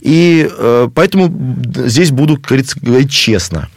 И 0.00 0.48
э, 0.50 0.88
поэтому 0.94 1.34
здесь 1.86 2.10
буду 2.10 2.38
говорить 2.38 3.10
честно. 3.10 3.68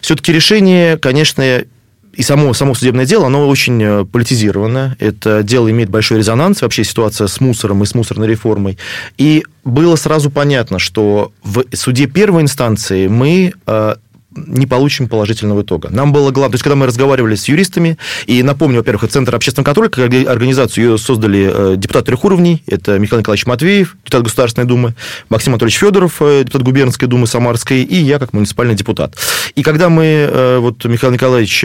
Все-таки 0.00 0.32
решение, 0.32 0.98
конечно, 0.98 1.64
и 2.12 2.22
само, 2.22 2.52
само 2.54 2.74
судебное 2.74 3.06
дело, 3.06 3.26
оно 3.26 3.48
очень 3.48 3.82
э, 3.82 4.04
политизировано. 4.04 4.96
Это 4.98 5.42
дело 5.42 5.70
имеет 5.70 5.88
большой 5.88 6.18
резонанс, 6.18 6.62
вообще 6.62 6.84
ситуация 6.84 7.26
с 7.26 7.40
мусором 7.40 7.82
и 7.82 7.86
с 7.86 7.94
мусорной 7.94 8.28
реформой. 8.28 8.78
И 9.16 9.44
было 9.64 9.96
сразу 9.96 10.30
понятно, 10.30 10.78
что 10.78 11.32
в 11.42 11.64
суде 11.74 12.06
первой 12.06 12.42
инстанции 12.42 13.08
мы 13.08 13.54
э, 13.66 13.94
не 14.34 14.66
получим 14.66 15.08
положительного 15.08 15.62
итога. 15.62 15.88
Нам 15.90 16.12
было 16.12 16.30
главное, 16.30 16.52
то 16.52 16.54
есть 16.54 16.64
когда 16.64 16.76
мы 16.76 16.86
разговаривали 16.86 17.34
с 17.34 17.48
юристами, 17.48 17.98
и 18.26 18.42
напомню, 18.42 18.78
во-первых, 18.78 19.10
Центр 19.10 19.34
общественного 19.34 19.66
контроля, 19.66 19.88
как 19.88 20.04
организацию 20.28 20.84
ее 20.84 20.98
создали 20.98 21.76
депутаты 21.76 22.06
трех 22.06 22.24
уровней, 22.24 22.62
это 22.66 22.98
Михаил 22.98 23.20
Николаевич 23.20 23.46
Матвеев, 23.46 23.96
депутат 24.04 24.22
Государственной 24.22 24.66
Думы, 24.66 24.94
Максим 25.28 25.52
Анатольевич 25.52 25.78
Федоров, 25.78 26.16
депутат 26.20 26.62
губернской 26.62 27.08
думы 27.08 27.26
Самарской, 27.26 27.82
и 27.82 27.96
я 27.96 28.18
как 28.18 28.32
муниципальный 28.32 28.74
депутат. 28.74 29.16
И 29.54 29.62
когда 29.62 29.88
мы, 29.88 30.58
вот 30.60 30.84
Михаил 30.84 31.12
Николаевич 31.12 31.64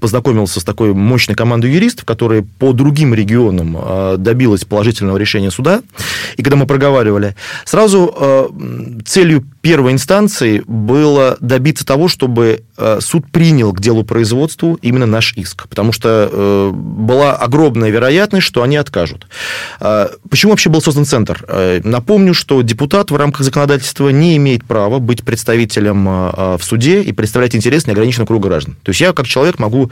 познакомился 0.00 0.60
с 0.60 0.64
такой 0.64 0.94
мощной 0.94 1.36
командой 1.36 1.70
юристов, 1.70 2.04
которые 2.04 2.42
по 2.42 2.72
другим 2.72 3.14
регионам 3.14 3.76
добилась 4.22 4.64
положительного 4.64 5.16
решения 5.16 5.50
суда, 5.50 5.82
и 6.36 6.42
когда 6.42 6.56
мы 6.56 6.66
проговаривали, 6.66 7.36
сразу 7.64 8.50
целью 9.06 9.44
первой 9.60 9.92
инстанции 9.92 10.62
было 10.66 11.36
добиться 11.40 11.84
того, 11.84 11.99
чтобы 12.08 12.62
э, 12.76 12.98
суд 13.00 13.30
принял 13.30 13.72
к 13.72 13.80
делу 13.80 14.04
производству 14.04 14.78
именно 14.82 15.06
наш 15.06 15.34
иск, 15.36 15.68
потому 15.68 15.92
что 15.92 16.28
э, 16.30 16.70
была 16.72 17.36
огромная 17.36 17.90
вероятность, 17.90 18.46
что 18.46 18.62
они 18.62 18.76
откажут. 18.76 19.26
Э, 19.80 20.08
почему 20.28 20.52
вообще 20.52 20.70
был 20.70 20.80
создан 20.80 21.04
центр? 21.04 21.44
Напомню, 21.84 22.34
что 22.34 22.62
депутат 22.62 23.10
в 23.10 23.16
рамках 23.16 23.42
законодательства 23.42 24.08
не 24.08 24.36
имеет 24.36 24.64
права 24.64 24.98
быть 24.98 25.24
представителем 25.24 26.04
в 26.04 26.60
суде 26.62 27.02
и 27.02 27.12
представлять 27.12 27.54
интерес 27.54 27.86
неограниченного 27.86 28.26
круга 28.26 28.48
граждан. 28.48 28.76
То 28.82 28.90
есть 28.90 29.00
я 29.00 29.12
как 29.12 29.26
человек 29.26 29.58
могу 29.58 29.90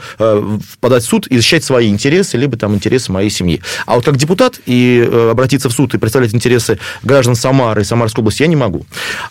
подать 0.79 1.03
в 1.03 1.07
суд 1.07 1.27
и 1.27 1.37
защищать 1.37 1.63
свои 1.63 1.89
интересы, 1.89 2.37
либо 2.37 2.57
там 2.57 2.75
интересы 2.75 3.11
моей 3.11 3.29
семьи. 3.29 3.61
А 3.85 3.95
вот 3.95 4.05
как 4.05 4.17
депутат 4.17 4.59
и 4.65 5.07
обратиться 5.31 5.69
в 5.69 5.73
суд 5.73 5.93
и 5.93 5.97
представлять 5.97 6.33
интересы 6.33 6.79
граждан 7.03 7.35
Самары 7.35 7.81
и 7.81 7.85
Самарской 7.85 8.21
области 8.21 8.41
я 8.41 8.47
не 8.47 8.55
могу. 8.55 8.85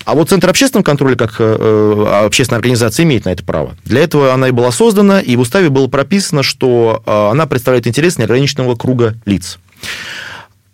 А 0.04 0.14
вот 0.14 0.28
Центр 0.30 0.48
общественного 0.48 0.84
контроля, 0.84 1.16
как 1.16 1.40
общественная 1.40 2.58
организация, 2.58 2.67
имеет 3.04 3.24
на 3.24 3.30
это 3.30 3.44
право. 3.44 3.76
Для 3.84 4.02
этого 4.02 4.32
она 4.32 4.48
и 4.48 4.52
была 4.52 4.70
создана, 4.70 5.20
и 5.20 5.36
в 5.36 5.40
уставе 5.40 5.68
было 5.68 5.86
прописано, 5.86 6.42
что 6.42 7.02
э, 7.04 7.30
она 7.30 7.46
представляет 7.46 7.86
интерес 7.86 8.18
неограниченного 8.18 8.76
круга 8.76 9.14
лиц. 9.24 9.58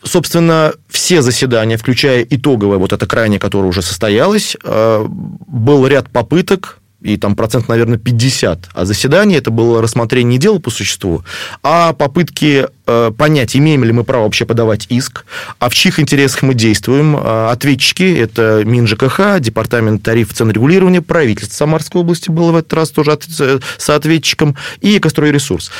Собственно, 0.03 0.75
все 0.89 1.23
заседания, 1.23 1.79
включая 1.79 2.27
итоговое, 2.29 2.77
вот 2.77 2.93
это 2.93 3.07
крайнее, 3.07 3.41
которое 3.41 3.69
уже 3.69 3.81
состоялось, 3.81 4.55
был 4.63 5.87
ряд 5.87 6.11
попыток 6.11 6.79
и 7.05 7.19
там 7.19 7.37
процент, 7.37 7.69
наверное, 7.69 7.99
50. 7.99 8.71
А 8.73 8.85
заседание 8.87 9.39
это 9.39 9.51
было 9.51 9.83
рассмотрение 9.83 10.39
дела 10.39 10.59
по 10.59 10.71
существу, 10.71 11.23
а 11.63 11.93
попытки 11.93 12.67
э, 12.87 13.13
понять, 13.17 13.55
имеем 13.55 13.85
ли 13.85 13.93
мы 13.93 14.05
право 14.05 14.25
вообще 14.25 14.47
подавать 14.47 14.87
иск, 14.89 15.27
а 15.59 15.69
в 15.69 15.75
чьих 15.75 16.01
интересах 16.01 16.43
мы 16.43 16.55
действуем. 16.55 17.15
Э, 17.17 17.51
ответчики– 17.51 18.17
это 18.19 18.63
МинЖКХ, 18.65 19.39
Департамент 19.39 20.03
тариф 20.03 20.33
и 20.33 20.35
цен 20.35 20.51
регулирования, 20.51 21.03
правительство 21.03 21.55
Самарской 21.55 22.01
области 22.01 22.31
было 22.31 22.53
в 22.53 22.57
этот 22.57 22.73
раз 22.73 22.91
тоже 22.91 23.13
от, 23.13 23.27
э, 23.39 23.61
соответчиком, 23.77 24.57
и 24.81 24.97
Экостройресурс 24.97 25.71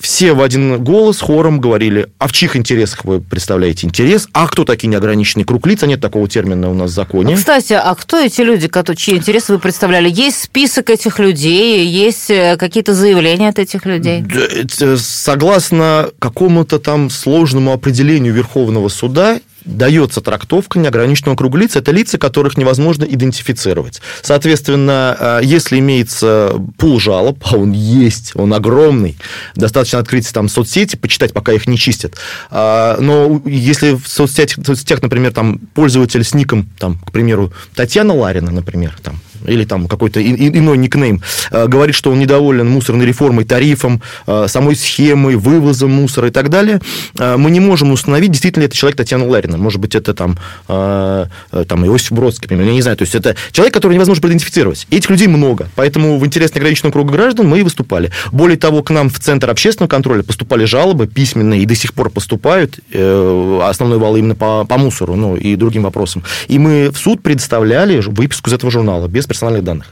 все 0.00 0.32
в 0.32 0.42
один 0.42 0.82
голос 0.82 1.20
хором 1.20 1.60
говорили, 1.60 2.08
а 2.18 2.28
в 2.28 2.32
чьих 2.32 2.56
интересах 2.56 3.04
вы 3.04 3.20
представляете 3.20 3.86
интерес, 3.86 4.28
а 4.32 4.46
кто 4.46 4.64
такие 4.64 4.88
неограниченные 4.88 5.44
круг 5.44 5.66
лиц, 5.66 5.82
а 5.82 5.86
нет 5.86 6.00
такого 6.00 6.28
термина 6.28 6.70
у 6.70 6.74
нас 6.74 6.90
в 6.90 6.94
законе. 6.94 7.36
Кстати, 7.36 7.72
а 7.72 7.94
кто 7.94 8.18
эти 8.18 8.40
люди, 8.42 8.68
чьи 8.96 9.16
интересы 9.16 9.52
вы 9.52 9.58
представляли? 9.58 10.08
Есть 10.08 10.42
список 10.42 10.90
этих 10.90 11.18
людей, 11.18 11.86
есть 11.86 12.30
э, 12.30 12.56
какие-то 12.56 12.94
заявления 12.94 13.48
от 13.48 13.58
этих 13.58 13.84
людей? 13.86 14.24
Согласно 14.96 16.10
какому-то 16.18 16.78
там 16.78 17.10
сложному 17.10 17.72
определению 17.72 18.34
Верховного 18.34 18.88
суда, 18.88 19.40
дается 19.68 20.20
трактовка 20.20 20.78
неограниченного 20.78 21.36
круга 21.36 21.58
лиц. 21.58 21.76
Это 21.76 21.92
лица, 21.92 22.18
которых 22.18 22.56
невозможно 22.56 23.04
идентифицировать. 23.04 24.00
Соответственно, 24.22 25.16
э, 25.18 25.40
если 25.44 25.78
имеется 25.78 26.54
пул 26.78 26.98
жалоб, 26.98 27.38
а 27.50 27.56
он 27.56 27.72
есть, 27.72 28.32
он 28.34 28.54
огромный, 28.54 29.16
достаточно 29.54 29.98
открыть 29.98 30.32
там 30.32 30.48
соцсети, 30.48 30.96
почитать, 30.96 31.32
пока 31.32 31.52
их 31.52 31.66
не 31.66 31.76
чистят. 31.76 32.14
А, 32.50 32.96
но 33.00 33.42
если 33.44 33.92
в 33.92 34.08
соцсетях, 34.08 34.58
в 34.58 34.64
соцсетях 34.64 35.02
например, 35.02 35.32
там 35.32 35.58
пользователь 35.74 36.24
с 36.24 36.34
ником, 36.34 36.68
там, 36.78 36.98
к 36.98 37.12
примеру, 37.12 37.52
Татьяна 37.74 38.14
Ларина, 38.14 38.50
например, 38.50 38.96
там, 39.02 39.20
или 39.46 39.64
там 39.64 39.88
какой-то 39.88 40.20
иной 40.22 40.78
никнейм, 40.78 41.22
э, 41.50 41.66
говорит, 41.66 41.94
что 41.94 42.10
он 42.10 42.18
недоволен 42.18 42.68
мусорной 42.68 43.06
реформой, 43.06 43.44
тарифом, 43.44 44.02
э, 44.26 44.46
самой 44.48 44.76
схемой, 44.76 45.36
вывозом 45.36 45.90
мусора 45.90 46.28
и 46.28 46.30
так 46.30 46.48
далее, 46.48 46.80
э, 47.18 47.36
мы 47.36 47.50
не 47.50 47.60
можем 47.60 47.92
установить, 47.92 48.30
действительно 48.30 48.62
ли 48.62 48.66
это 48.66 48.76
человек 48.76 48.96
Татьяна 48.96 49.26
Ларина. 49.26 49.56
Может 49.58 49.80
быть, 49.80 49.94
это 49.94 50.14
там, 50.14 50.38
там 50.66 51.86
Иосиф 51.86 52.12
Бродский, 52.12 52.48
я 52.50 52.72
не 52.72 52.82
знаю. 52.82 52.96
То 52.96 53.02
есть 53.02 53.14
это 53.14 53.36
человек, 53.52 53.74
который 53.74 53.94
невозможно 53.94 54.20
проидентифицировать. 54.22 54.86
Этих 54.90 55.10
людей 55.10 55.28
много. 55.28 55.68
Поэтому 55.76 56.18
в 56.18 56.26
интерес 56.26 56.54
неограниченного 56.54 56.92
круга 56.92 57.12
граждан 57.12 57.48
мы 57.48 57.60
и 57.60 57.62
выступали. 57.62 58.10
Более 58.32 58.56
того, 58.56 58.82
к 58.82 58.90
нам 58.90 59.08
в 59.10 59.18
Центр 59.18 59.50
общественного 59.50 59.88
контроля 59.88 60.22
поступали 60.22 60.64
жалобы 60.64 61.06
письменные 61.06 61.62
и 61.62 61.66
до 61.66 61.74
сих 61.74 61.94
пор 61.94 62.10
поступают. 62.10 62.78
Основной 62.92 63.98
вал 63.98 64.16
именно 64.16 64.34
по, 64.34 64.64
по 64.64 64.78
мусору 64.78 65.16
ну, 65.16 65.36
и 65.36 65.56
другим 65.56 65.82
вопросам. 65.82 66.22
И 66.48 66.58
мы 66.58 66.90
в 66.90 66.96
суд 66.98 67.22
предоставляли 67.22 68.00
выписку 68.06 68.50
из 68.50 68.54
этого 68.54 68.70
журнала 68.70 69.08
без 69.08 69.26
персональных 69.28 69.64
данных. 69.64 69.86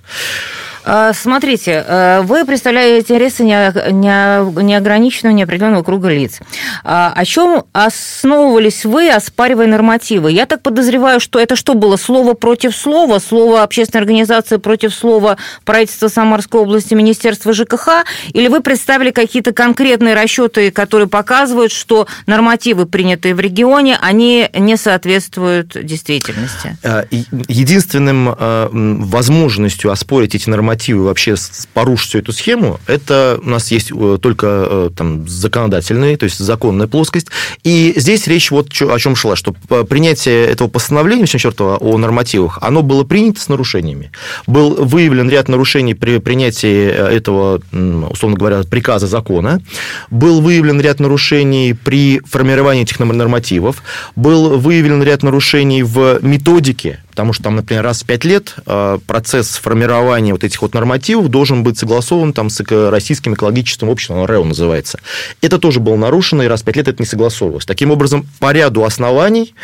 А, 0.89 1.13
смотрите, 1.13 1.85
э, 1.85 2.21
вы 2.23 2.45
представляете 2.45 3.01
интересы 3.01 3.43
неограниченного, 3.43 5.35
неопределенного 5.35 5.83
круга 5.83 6.11
лиц. 6.11 6.39
А, 6.85 7.13
о 7.13 7.25
чем 7.25 7.65
основывались 7.73 8.85
вы, 8.85 9.11
оспаривая 9.11 9.67
нормативы? 9.67 10.31
Я 10.31 10.47
так 10.47 10.63
подозреваю, 10.63 11.19
что 11.19 11.41
это 11.41 11.57
что 11.57 11.75
было? 11.75 11.97
Слово 11.97 12.35
против 12.35 12.77
слова? 12.77 13.19
Слово 13.19 13.65
общественной 13.65 14.03
организации 14.03 14.59
против 14.59 14.95
слова 14.95 15.39
правительства 15.65 16.07
Самарской 16.07 16.61
области, 16.61 16.95
Министерства 16.95 17.53
ЖКХ? 17.53 18.05
Или 18.33 18.47
вы 18.47 18.61
представили 18.61 19.11
какие-то 19.11 19.53
конкретные 19.53 20.15
расчеты, 20.15 20.71
которые 20.71 21.09
показывают, 21.09 21.73
что 21.73 22.07
нормативы, 22.27 22.87
принятые 22.87 23.35
в 23.35 23.41
регионе, 23.41 23.99
они 24.01 24.49
не 24.55 24.77
соответствуют 24.77 25.77
действительности? 25.85 26.77
Э, 26.85 27.03
единственным 27.11 28.29
э, 28.29 28.69
возможностью 28.71 29.91
оспорить 29.91 30.37
эти 30.37 30.49
нормативы 30.49 30.76
мотивы 30.77 31.05
вообще 31.05 31.37
порушить 31.73 32.11
всю 32.11 32.19
эту 32.19 32.33
схему, 32.33 32.79
это 32.87 33.41
у 33.43 33.49
нас 33.49 33.71
есть 33.71 33.91
э, 33.91 34.19
только 34.21 34.47
э, 34.47 34.91
там, 34.95 35.27
законодательные, 35.27 36.19
то 36.19 36.25
есть 36.25 36.39
законная 36.39 36.87
плоскость. 36.87 37.29
И 37.65 37.95
здесь 37.97 38.27
речь 38.27 38.51
вот 38.51 38.69
о 38.83 38.99
чем 38.99 39.17
шла, 39.17 39.37
что 39.37 39.53
принятие 39.89 40.45
этого 40.45 40.69
постановления 40.69 41.23
84 41.23 41.77
о 41.81 41.97
нормативах, 41.97 42.59
оно 42.61 42.83
было 42.83 43.05
принято 43.05 43.41
с 43.41 43.49
нарушениями. 43.49 44.11
Был 44.47 44.75
выявлен 44.75 45.31
ряд 45.31 45.49
нарушений 45.49 45.95
при 45.95 46.19
принятии 46.19 46.91
э, 46.91 47.17
этого, 47.17 47.63
условно 48.11 48.37
говоря, 48.37 48.63
приказа 48.65 49.07
закона. 49.07 49.63
Был 50.11 50.43
выявлен 50.43 50.79
ряд 50.79 51.01
нарушений 51.01 51.73
при 51.73 52.21
формировании 52.21 52.83
этих 52.83 53.01
нормативов. 53.01 53.83
Был 54.15 54.59
выявлен 54.59 55.03
ряд 55.03 55.23
нарушений 55.23 55.83
в 55.83 56.19
методике 56.21 57.01
потому 57.17 57.33
что 57.33 57.45
там, 57.45 57.57
например, 57.57 57.83
раз 57.83 58.03
в 58.03 58.07
пять 58.07 58.27
лет 58.27 58.57
э, 58.67 58.99
процесс 59.07 59.57
формирования 59.57 60.33
вот 60.33 60.45
этих 60.45 60.61
вот 60.61 60.75
нормативов 60.75 61.29
должен 61.29 61.63
быть 61.63 61.79
согласован 61.79 62.35
там 62.35 62.51
с 62.51 62.63
Российским 62.91 63.33
экологическим 63.33 63.89
обществом, 63.89 64.27
РЭО 64.27 64.45
называется. 64.45 65.01
Это 65.41 65.59
тоже 65.59 65.81
было 65.81 65.97
нарушено, 65.97 66.43
и 66.43 66.47
раз 66.47 66.61
в 66.61 66.65
пять 66.65 66.77
лет 66.77 66.89
это 66.89 67.03
не 67.03 67.07
согласовывалось. 67.07 67.65
Таким 67.65 67.91
образом, 67.91 68.27
по 68.39 68.53
ряду 68.53 68.85
оснований 68.85 69.55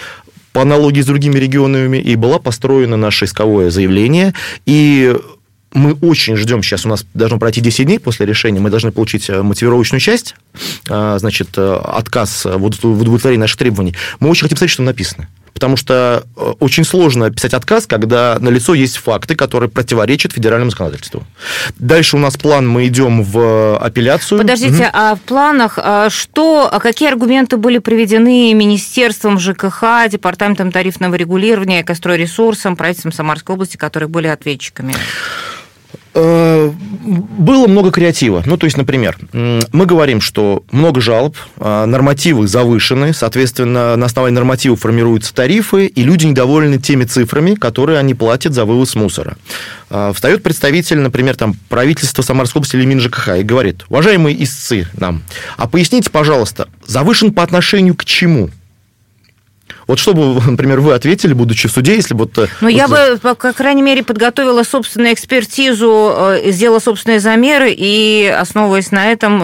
по 0.54 0.62
аналогии 0.62 1.02
с 1.02 1.06
другими 1.06 1.38
регионами, 1.38 1.98
и 1.98 2.14
было 2.14 2.38
построено 2.38 2.96
наше 2.96 3.26
исковое 3.26 3.70
заявление, 3.70 4.34
и 4.66 5.14
мы 5.72 5.94
очень 5.94 6.36
ждем, 6.36 6.62
сейчас 6.62 6.84
у 6.86 6.88
нас 6.88 7.06
должно 7.12 7.38
пройти 7.38 7.60
10 7.60 7.86
дней 7.86 7.98
после 7.98 8.24
решения, 8.24 8.60
мы 8.60 8.70
должны 8.70 8.92
получить 8.92 9.28
э, 9.28 9.42
мотивировочную 9.42 10.00
часть, 10.00 10.36
э, 10.88 11.16
значит, 11.18 11.58
отказ 11.58 12.46
в 12.46 12.64
удовлетворении 12.64 13.40
наших 13.40 13.58
требований. 13.58 13.94
Мы 14.20 14.30
очень 14.30 14.42
хотим 14.42 14.56
посмотреть, 14.56 14.70
что 14.72 14.78
там 14.78 14.86
написано 14.86 15.28
потому 15.62 15.76
что 15.76 16.24
э, 16.36 16.54
очень 16.58 16.82
сложно 16.84 17.30
писать 17.30 17.54
отказ, 17.54 17.86
когда 17.86 18.36
на 18.40 18.48
лицо 18.48 18.74
есть 18.74 18.96
факты, 18.96 19.36
которые 19.36 19.70
противоречат 19.70 20.32
федеральному 20.32 20.72
законодательству. 20.72 21.22
Дальше 21.78 22.16
у 22.16 22.18
нас 22.18 22.36
план, 22.36 22.68
мы 22.68 22.88
идем 22.88 23.22
в 23.22 23.78
апелляцию. 23.78 24.38
Подождите, 24.38 24.86
угу. 24.86 24.90
а 24.92 25.14
в 25.14 25.20
планах 25.20 25.78
а 25.80 26.10
что, 26.10 26.68
а 26.68 26.80
какие 26.80 27.10
аргументы 27.10 27.58
были 27.58 27.78
приведены 27.78 28.52
Министерством 28.54 29.38
ЖКХ, 29.38 30.08
Департаментом 30.10 30.72
тарифного 30.72 31.14
регулирования, 31.14 31.82
Экостройресурсом, 31.82 32.74
правительством 32.74 33.12
Самарской 33.12 33.54
области, 33.54 33.76
которые 33.76 34.08
были 34.08 34.26
ответчиками? 34.26 34.94
Э, 36.14 36.70
было 37.02 37.66
много 37.66 37.90
креатива. 37.90 38.42
Ну, 38.44 38.56
то 38.56 38.66
есть, 38.66 38.76
например, 38.76 39.16
мы 39.32 39.86
говорим, 39.86 40.20
что 40.20 40.62
много 40.70 41.00
жалоб, 41.00 41.36
а, 41.56 41.86
нормативы 41.86 42.46
завышены, 42.46 43.12
соответственно, 43.12 43.96
на 43.96 44.06
основании 44.06 44.36
нормативов 44.36 44.80
формируются 44.80 45.34
тарифы, 45.34 45.86
и 45.86 46.02
люди 46.02 46.26
недовольны 46.26 46.78
теми 46.78 47.04
цифрами, 47.04 47.54
которые 47.54 47.98
они 47.98 48.14
платят 48.14 48.52
за 48.52 48.64
вывоз 48.64 48.94
мусора. 48.94 49.36
А, 49.90 50.12
встает 50.12 50.42
представитель, 50.42 50.98
например, 50.98 51.36
там, 51.36 51.56
правительства 51.68 52.22
Самарской 52.22 52.60
области 52.60 52.76
или 52.76 52.84
МинЖКХ 52.84 53.38
и 53.40 53.42
говорит, 53.42 53.84
уважаемые 53.88 54.42
истцы 54.44 54.86
нам, 54.96 55.22
а 55.56 55.66
поясните, 55.66 56.10
пожалуйста, 56.10 56.68
завышен 56.86 57.32
по 57.32 57.42
отношению 57.42 57.94
к 57.94 58.04
чему? 58.04 58.50
Вот 59.86 59.98
что 59.98 60.14
бы, 60.14 60.40
например, 60.50 60.80
вы 60.80 60.94
ответили, 60.94 61.32
будучи 61.32 61.68
в 61.68 61.72
суде, 61.72 61.94
если 61.94 62.14
бы... 62.14 62.22
Вот, 62.22 62.36
ну, 62.36 62.68
вот, 62.68 62.68
я 62.68 62.88
бы, 62.88 63.18
по 63.20 63.34
крайней 63.34 63.82
мере, 63.82 64.02
подготовила 64.02 64.62
собственную 64.62 65.14
экспертизу, 65.14 66.36
сделала 66.46 66.78
собственные 66.78 67.20
замеры 67.20 67.74
и, 67.76 68.26
основываясь 68.26 68.90
на 68.90 69.10
этом, 69.10 69.42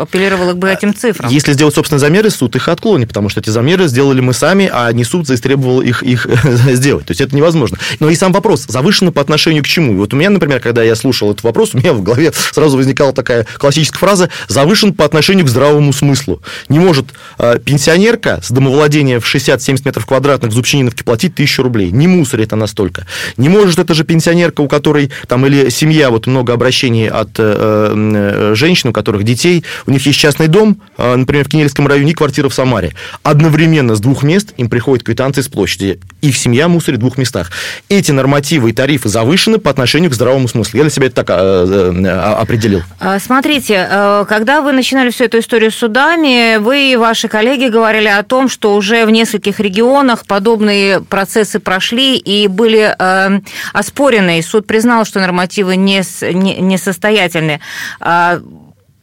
апеллировала 0.00 0.54
бы 0.54 0.70
этим 0.70 0.94
цифрам. 0.94 1.30
Если 1.30 1.52
сделать 1.52 1.74
собственные 1.74 2.00
замеры, 2.00 2.30
суд 2.30 2.56
их 2.56 2.68
отклонит, 2.68 3.08
потому 3.08 3.28
что 3.28 3.40
эти 3.40 3.50
замеры 3.50 3.88
сделали 3.88 4.20
мы 4.20 4.32
сами, 4.32 4.70
а 4.72 4.90
не 4.92 5.04
суд 5.04 5.26
заистребовал 5.26 5.80
их, 5.80 6.02
их 6.02 6.26
сделать. 6.72 7.06
То 7.06 7.10
есть 7.10 7.20
это 7.20 7.34
невозможно. 7.36 7.78
Но 8.00 8.10
и 8.10 8.14
сам 8.14 8.32
вопрос, 8.32 8.64
завышено 8.66 9.12
по 9.12 9.20
отношению 9.20 9.62
к 9.62 9.66
чему? 9.66 9.96
Вот 9.98 10.14
у 10.14 10.16
меня, 10.16 10.30
например, 10.30 10.60
когда 10.60 10.82
я 10.82 10.94
слушал 10.94 11.30
этот 11.30 11.44
вопрос, 11.44 11.74
у 11.74 11.78
меня 11.78 11.92
в 11.92 12.02
голове 12.02 12.32
сразу 12.52 12.76
возникала 12.76 13.12
такая 13.12 13.46
классическая 13.58 13.98
фраза 13.98 14.30
«завышен 14.48 14.94
по 14.94 15.04
отношению 15.04 15.46
к 15.46 15.48
здравому 15.48 15.92
смыслу». 15.92 16.40
Не 16.68 16.78
может 16.78 17.06
э, 17.38 17.58
пенсионерка 17.64 18.40
с 18.42 18.50
домовладения 18.50 19.20
в 19.20 19.26
60-70 19.74 19.82
метров 19.84 20.06
квадратных 20.06 20.52
в 20.52 20.54
Зубчининовке 20.54 21.04
платить 21.04 21.34
тысячу 21.34 21.62
рублей. 21.62 21.90
Не 21.90 22.06
мусорит 22.06 22.52
она 22.52 22.66
столько. 22.66 23.06
Не 23.36 23.48
может 23.48 23.78
эта 23.78 23.94
же 23.94 24.04
пенсионерка, 24.04 24.60
у 24.60 24.68
которой 24.68 25.10
там 25.28 25.46
или 25.46 25.68
семья, 25.70 26.10
вот 26.10 26.26
много 26.26 26.52
обращений 26.52 27.08
от 27.08 27.30
э, 27.38 27.92
э, 27.94 28.54
женщин, 28.54 28.90
у 28.90 28.92
которых 28.92 29.24
детей, 29.24 29.64
у 29.86 29.90
них 29.90 30.04
есть 30.06 30.18
частный 30.18 30.48
дом, 30.48 30.80
э, 30.96 31.14
например, 31.14 31.44
в 31.44 31.48
Кинельском 31.48 31.86
районе, 31.86 32.12
и 32.12 32.14
квартира 32.14 32.48
в 32.48 32.54
Самаре. 32.54 32.94
Одновременно 33.22 33.94
с 33.94 34.00
двух 34.00 34.22
мест 34.22 34.52
им 34.56 34.68
приходит 34.68 35.04
квитанция 35.04 35.42
с 35.42 35.48
площади. 35.48 36.00
Их 36.20 36.36
семья 36.36 36.68
мусорит 36.68 36.98
в 36.98 37.00
двух 37.00 37.18
местах. 37.18 37.50
Эти 37.88 38.12
нормативы 38.12 38.70
и 38.70 38.72
тарифы 38.72 39.08
завышены 39.08 39.58
по 39.58 39.70
отношению 39.70 40.10
к 40.10 40.14
здравому 40.14 40.48
смыслу. 40.48 40.78
Я 40.78 40.84
для 40.84 40.90
себя 40.90 41.06
это 41.06 41.16
так 41.24 41.30
э, 41.30 41.92
э, 41.94 42.08
определил. 42.08 42.82
А, 43.00 43.18
смотрите, 43.18 43.86
э, 43.90 44.24
когда 44.28 44.60
вы 44.60 44.72
начинали 44.72 45.10
всю 45.10 45.24
эту 45.24 45.38
историю 45.38 45.70
с 45.70 45.74
судами, 45.74 46.58
вы 46.58 46.92
и 46.92 46.96
ваши 46.96 47.28
коллеги 47.28 47.68
говорили 47.68 48.08
о 48.08 48.22
том, 48.22 48.48
что 48.48 48.74
уже 48.74 49.04
в 49.06 49.10
нескольких 49.10 49.60
регионах 49.64 50.26
подобные 50.26 51.00
процессы 51.00 51.58
прошли 51.58 52.16
и 52.16 52.46
были 52.48 52.94
оспорены, 53.72 54.38
и 54.38 54.42
суд 54.42 54.66
признал, 54.66 55.04
что 55.04 55.20
нормативы 55.20 55.76
несостоятельны. 55.76 57.60
А 58.00 58.14
а 58.14 58.40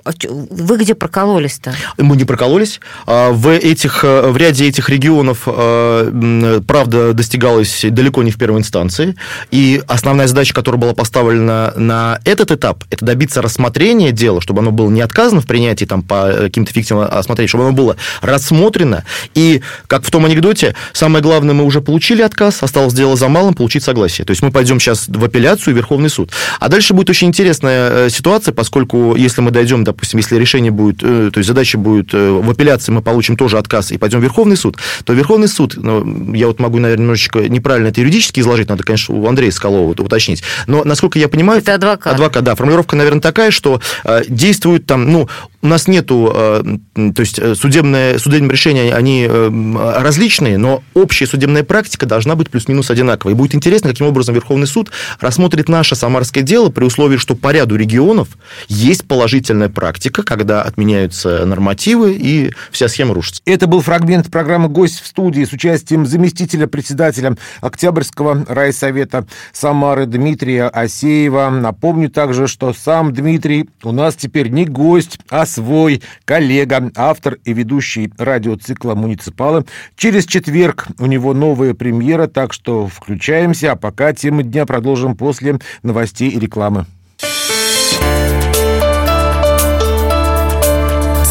вы 0.06 0.78
где 0.78 0.96
прокололись-то? 0.96 1.74
Мы 1.98 2.16
не 2.16 2.26
прокололись. 2.26 2.80
А 3.06 3.32
в, 3.32 3.48
этих, 3.50 4.04
э, 4.04 4.30
в 4.30 4.38
ряде 4.38 4.68
этих 4.68 4.90
регионов 4.90 5.44
э, 5.46 6.62
правда 6.68 7.14
достигалась 7.14 7.86
далеко 7.90 8.24
не 8.24 8.32
в 8.32 8.38
первой 8.38 8.60
инстанции. 8.60 9.16
И 9.52 9.82
основная 9.88 10.28
задача, 10.28 10.54
которая 10.54 10.80
была 10.80 10.94
поставлена 10.94 11.74
на 11.76 12.20
этот 12.26 12.52
этап, 12.52 12.84
это 12.90 13.06
добиться 13.06 13.42
рассмотрения 13.42 14.12
дела, 14.12 14.42
чтобы 14.42 14.62
оно 14.62 14.72
было 14.72 14.90
не 14.90 15.02
отказано 15.02 15.42
в 15.42 15.48
принятии 15.48 15.86
там, 15.86 16.02
по 16.02 16.30
э, 16.30 16.44
каким-то 16.46 16.74
фиктивным 16.74 17.08
осмотрениям, 17.10 17.50
чтобы 17.50 17.66
оно 17.66 17.74
было 17.74 17.98
рассмотрено. 18.22 19.04
И, 19.36 19.62
как 19.88 20.04
в 20.04 20.12
том 20.12 20.26
анекдоте, 20.26 20.76
самое 20.94 21.24
главное, 21.24 21.54
мы 21.54 21.64
уже 21.64 21.82
получили 21.82 22.22
отказ, 22.22 22.64
осталось 22.64 22.94
дело 22.94 23.16
за 23.16 23.28
малым, 23.28 23.54
получить 23.54 23.84
согласие. 23.84 24.26
То 24.26 24.32
есть 24.32 24.42
мы 24.42 24.52
пойдем 24.52 24.80
сейчас 24.80 25.08
в 25.08 25.24
апелляцию 25.24 25.74
и 25.74 25.78
Верховный 25.78 26.10
суд. 26.10 26.32
А 26.60 26.70
дальше 26.70 26.94
будет 26.94 27.10
очень 27.10 27.28
интересная 27.28 28.10
ситуация, 28.10 28.54
поскольку 28.54 29.16
если 29.16 29.42
мы 29.42 29.52
дойдем 29.52 29.84
до 29.84 29.91
допустим, 29.92 30.20
если 30.20 30.38
решение 30.38 30.72
будет, 30.72 31.04
э, 31.04 31.30
то 31.32 31.38
есть 31.38 31.48
задача 31.48 31.78
будет 31.78 32.14
э, 32.14 32.32
в 32.32 32.50
апелляции, 32.50 32.92
мы 32.92 33.02
получим 33.02 33.38
тоже 33.38 33.58
отказ 33.58 33.92
и 33.92 33.98
пойдем 33.98 34.20
в 34.20 34.24
Верховный 34.24 34.58
суд, 34.58 34.78
то 35.04 35.14
Верховный 35.14 35.48
суд, 35.48 35.76
ну, 35.78 36.34
я 36.34 36.48
вот 36.48 36.60
могу, 36.60 36.80
наверное, 36.80 37.04
немножечко 37.04 37.40
неправильно 37.48 37.88
это 37.88 38.02
юридически 38.02 38.40
изложить, 38.40 38.70
надо, 38.70 38.84
конечно, 38.84 39.16
у 39.16 39.28
Андрея 39.28 39.52
Скалова 39.52 39.92
уточнить, 39.92 40.44
но, 40.68 40.84
насколько 40.84 41.20
я 41.20 41.28
понимаю... 41.28 41.62
Это 41.62 41.76
адвокат. 41.76 42.14
Адвокат, 42.14 42.44
да. 42.44 42.56
Формулировка, 42.56 42.96
наверное, 42.96 43.22
такая, 43.22 43.52
что 43.52 43.82
э, 44.04 44.24
действуют 44.28 44.86
там, 44.86 45.12
ну, 45.12 45.30
у 45.62 45.68
нас 45.68 45.88
нету, 45.88 46.32
э, 46.34 46.64
то 46.96 47.20
есть 47.20 47.40
э, 47.40 47.56
судебные, 47.56 48.18
судебные 48.20 48.52
решения, 48.52 48.94
они 48.94 49.28
э, 49.30 50.00
различные, 50.00 50.58
но 50.58 50.84
общая 50.94 51.28
судебная 51.28 51.64
практика 51.64 52.06
должна 52.06 52.36
быть 52.36 52.50
плюс-минус 52.50 52.90
одинаковой. 52.90 53.34
И 53.34 53.36
будет 53.36 53.54
интересно, 53.54 53.90
каким 53.90 54.08
образом 54.08 54.34
Верховный 54.36 54.68
суд 54.68 54.92
рассмотрит 55.20 55.70
наше 55.70 55.96
самарское 55.96 56.44
дело 56.44 56.70
при 56.70 56.84
условии, 56.84 57.18
что 57.18 57.36
по 57.36 57.52
ряду 57.52 57.76
регионов 57.76 58.30
есть 58.68 59.06
положительная 59.06 59.70
практика, 59.70 60.24
когда 60.24 60.64
отменяются 60.64 61.46
нормативы 61.46 62.14
и 62.14 62.52
вся 62.72 62.88
схема 62.88 63.14
рушится. 63.14 63.42
Это 63.46 63.68
был 63.68 63.82
фрагмент 63.82 64.32
программы 64.32 64.68
«Гость 64.68 65.02
в 65.02 65.08
студии» 65.08 65.44
с 65.44 65.54
участием 65.54 66.06
заместителя 66.06 66.68
председателя 66.68 67.36
Октябрьского 67.62 68.46
райсовета 68.48 69.28
Самары 69.54 70.06
Дмитрия 70.06 70.68
Асеева. 70.68 71.50
Напомню 71.50 72.10
также, 72.10 72.48
что 72.48 72.74
сам 72.74 73.14
Дмитрий 73.14 73.70
у 73.84 73.92
нас 73.92 74.16
теперь 74.16 74.50
не 74.50 74.66
гость, 74.66 75.20
а 75.30 75.46
свой 75.52 76.02
коллега, 76.26 76.92
автор 76.96 77.38
и 77.46 77.54
ведущий 77.54 78.12
радиоцикла 78.18 78.96
«Муниципалы». 78.96 79.66
Через 79.96 80.26
четверг 80.26 80.88
у 81.00 81.06
него 81.06 81.34
новая 81.34 81.74
премьера, 81.74 82.28
так 82.28 82.54
что 82.54 82.88
включаемся, 82.88 83.74
а 83.74 83.76
пока 83.76 84.14
темы 84.14 84.44
дня 84.44 84.66
продолжим 84.66 85.16
после 85.16 85.60
новостей 85.84 86.30
и 86.30 86.40
рекламы. 86.40 86.86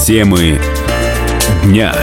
Темы 0.07 0.59
дня. 1.65 1.95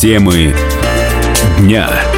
Темы 0.00 0.54
дня. 1.58 2.11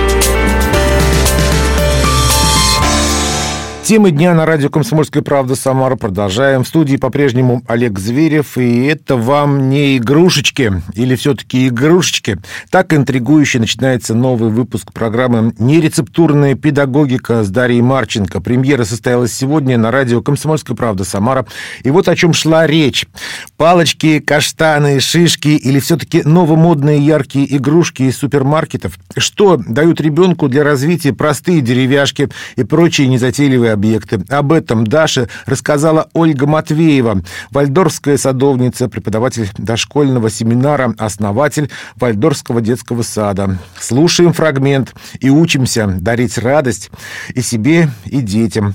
Темы 3.85 4.13
дня 4.13 4.33
на 4.33 4.47
радио 4.47 4.71
«Комсомольская 4.71 5.23
правда» 5.23 5.55
Самара 5.55 5.97
продолжаем. 5.97 6.65
В 6.65 6.69
студии 6.69 6.97
по-прежнему 6.97 7.63
Олег 7.69 7.99
Зверев. 7.99 8.57
И 8.57 8.85
это 8.87 9.15
вам 9.15 9.69
не 9.69 9.99
игрушечки 9.99 10.83
или 10.95 11.15
все-таки 11.17 11.69
игрушечки. 11.69 12.39
Так 12.71 12.95
интригующе 12.95 13.59
начинается 13.59 14.15
новый 14.15 14.49
выпуск 14.49 14.91
программы 14.91 15.53
«Нерецептурная 15.59 16.55
педагогика» 16.55 17.45
с 17.45 17.51
Дарьей 17.51 17.83
Марченко. 17.83 18.41
Премьера 18.41 18.85
состоялась 18.85 19.35
сегодня 19.35 19.77
на 19.77 19.91
радио 19.91 20.23
«Комсомольская 20.23 20.75
правда» 20.75 21.05
Самара. 21.05 21.45
И 21.83 21.91
вот 21.91 22.09
о 22.09 22.17
чем 22.17 22.33
шла 22.33 22.67
речь. 22.67 23.05
Палочки, 23.59 24.19
каштаны, 24.19 24.99
шишки 24.99 25.49
или 25.49 25.79
все-таки 25.79 26.23
новомодные 26.23 27.05
яркие 27.05 27.55
игрушки 27.55 28.05
из 28.05 28.17
супермаркетов? 28.17 28.95
Что 29.15 29.59
дают 29.59 30.01
ребенку 30.01 30.49
для 30.49 30.65
развития 30.65 31.13
простые 31.13 31.61
деревяшки 31.61 32.31
и 32.57 32.65
прочие 32.65 33.09
незатейливые 33.09 33.74
объекты. 33.75 34.25
Об 34.29 34.53
этом 34.53 34.87
Даше 34.87 35.29
рассказала 35.47 36.09
Ольга 36.15 36.47
Матвеева, 36.47 37.23
вальдорфская 37.51 38.17
садовница, 38.17 38.89
преподаватель 38.89 39.51
дошкольного 39.59 40.31
семинара, 40.31 40.95
основатель 40.99 41.71
Вальдорфского 41.97 42.61
детского 42.61 43.03
сада. 43.03 43.59
Слушаем 43.79 44.33
фрагмент 44.33 44.95
и 45.21 45.31
учимся 45.31 45.87
дарить 45.87 46.39
радость 46.39 46.91
и 47.35 47.43
себе, 47.43 47.91
и 48.07 48.21
детям, 48.21 48.75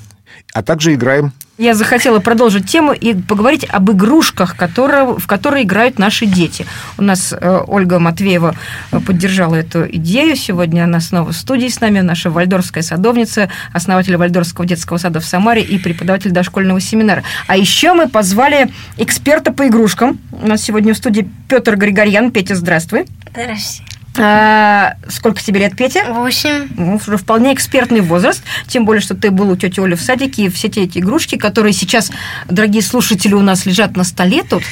а 0.54 0.64
также 0.64 0.94
играем 0.94 1.34
я 1.60 1.76
захотела 1.76 2.20
продолжить 2.20 2.68
тему 2.68 2.94
и 2.94 3.14
поговорить 3.14 3.66
об 3.70 3.92
игрушках, 3.92 4.56
которые, 4.56 5.18
в 5.18 5.28
которые 5.28 5.66
играют 5.66 6.00
наши 6.00 6.26
дети. 6.26 6.66
У 6.98 7.04
нас 7.04 7.34
э, 7.34 7.60
Ольга 7.68 8.00
Матвеева 8.00 8.56
э, 8.92 9.00
поддержала 9.02 9.56
эту 9.56 9.86
идею. 9.86 10.38
Сегодня 10.38 10.86
она 10.86 11.02
снова 11.02 11.34
в 11.34 11.36
студии 11.36 11.68
с 11.68 11.82
нами, 11.82 12.00
наша 12.00 12.30
вальдорфская 12.30 12.82
садовница, 12.82 13.50
основатель 13.74 14.16
Вальдорфского 14.16 14.66
детского 14.66 14.98
сада 14.98 15.20
в 15.20 15.26
Самаре 15.26 15.62
и 15.62 15.78
преподаватель 15.78 16.32
дошкольного 16.32 16.80
семинара. 16.80 17.24
А 17.48 17.58
еще 17.58 17.94
мы 17.94 18.08
позвали 18.08 18.72
эксперта 18.96 19.52
по 19.52 19.68
игрушкам. 19.68 20.18
У 20.32 20.48
нас 20.48 20.62
сегодня 20.62 20.94
в 20.94 20.98
студии 20.98 21.30
Петр 21.50 21.76
Григорьян. 21.76 22.32
Петя, 22.32 22.56
здравствуй. 22.56 23.06
Здравствуйте. 23.32 23.89
А, 24.22 24.96
сколько 25.08 25.42
тебе 25.42 25.62
лет, 25.62 25.76
Петя? 25.78 26.06
Восемь. 26.10 26.68
Ну, 26.76 26.96
уже 26.96 27.18
вполне 27.18 27.54
экспертный 27.54 28.02
возраст, 28.02 28.44
тем 28.68 28.86
более, 28.86 29.02
что 29.02 29.16
ты 29.16 29.32
был 29.32 29.50
у 29.50 29.56
тети 29.56 29.80
Оли 29.80 29.96
в 29.96 30.02
садике, 30.02 30.44
и 30.44 30.50
все 30.50 30.68
те 30.68 30.84
эти 30.84 31.00
игрушки, 31.00 31.38
которые 31.38 31.72
сейчас, 31.74 32.12
дорогие 32.50 32.82
слушатели, 32.82 33.34
у 33.34 33.42
нас 33.42 33.66
лежат 33.66 33.96
на 33.96 34.04
столе 34.04 34.44
тут, 34.44 34.64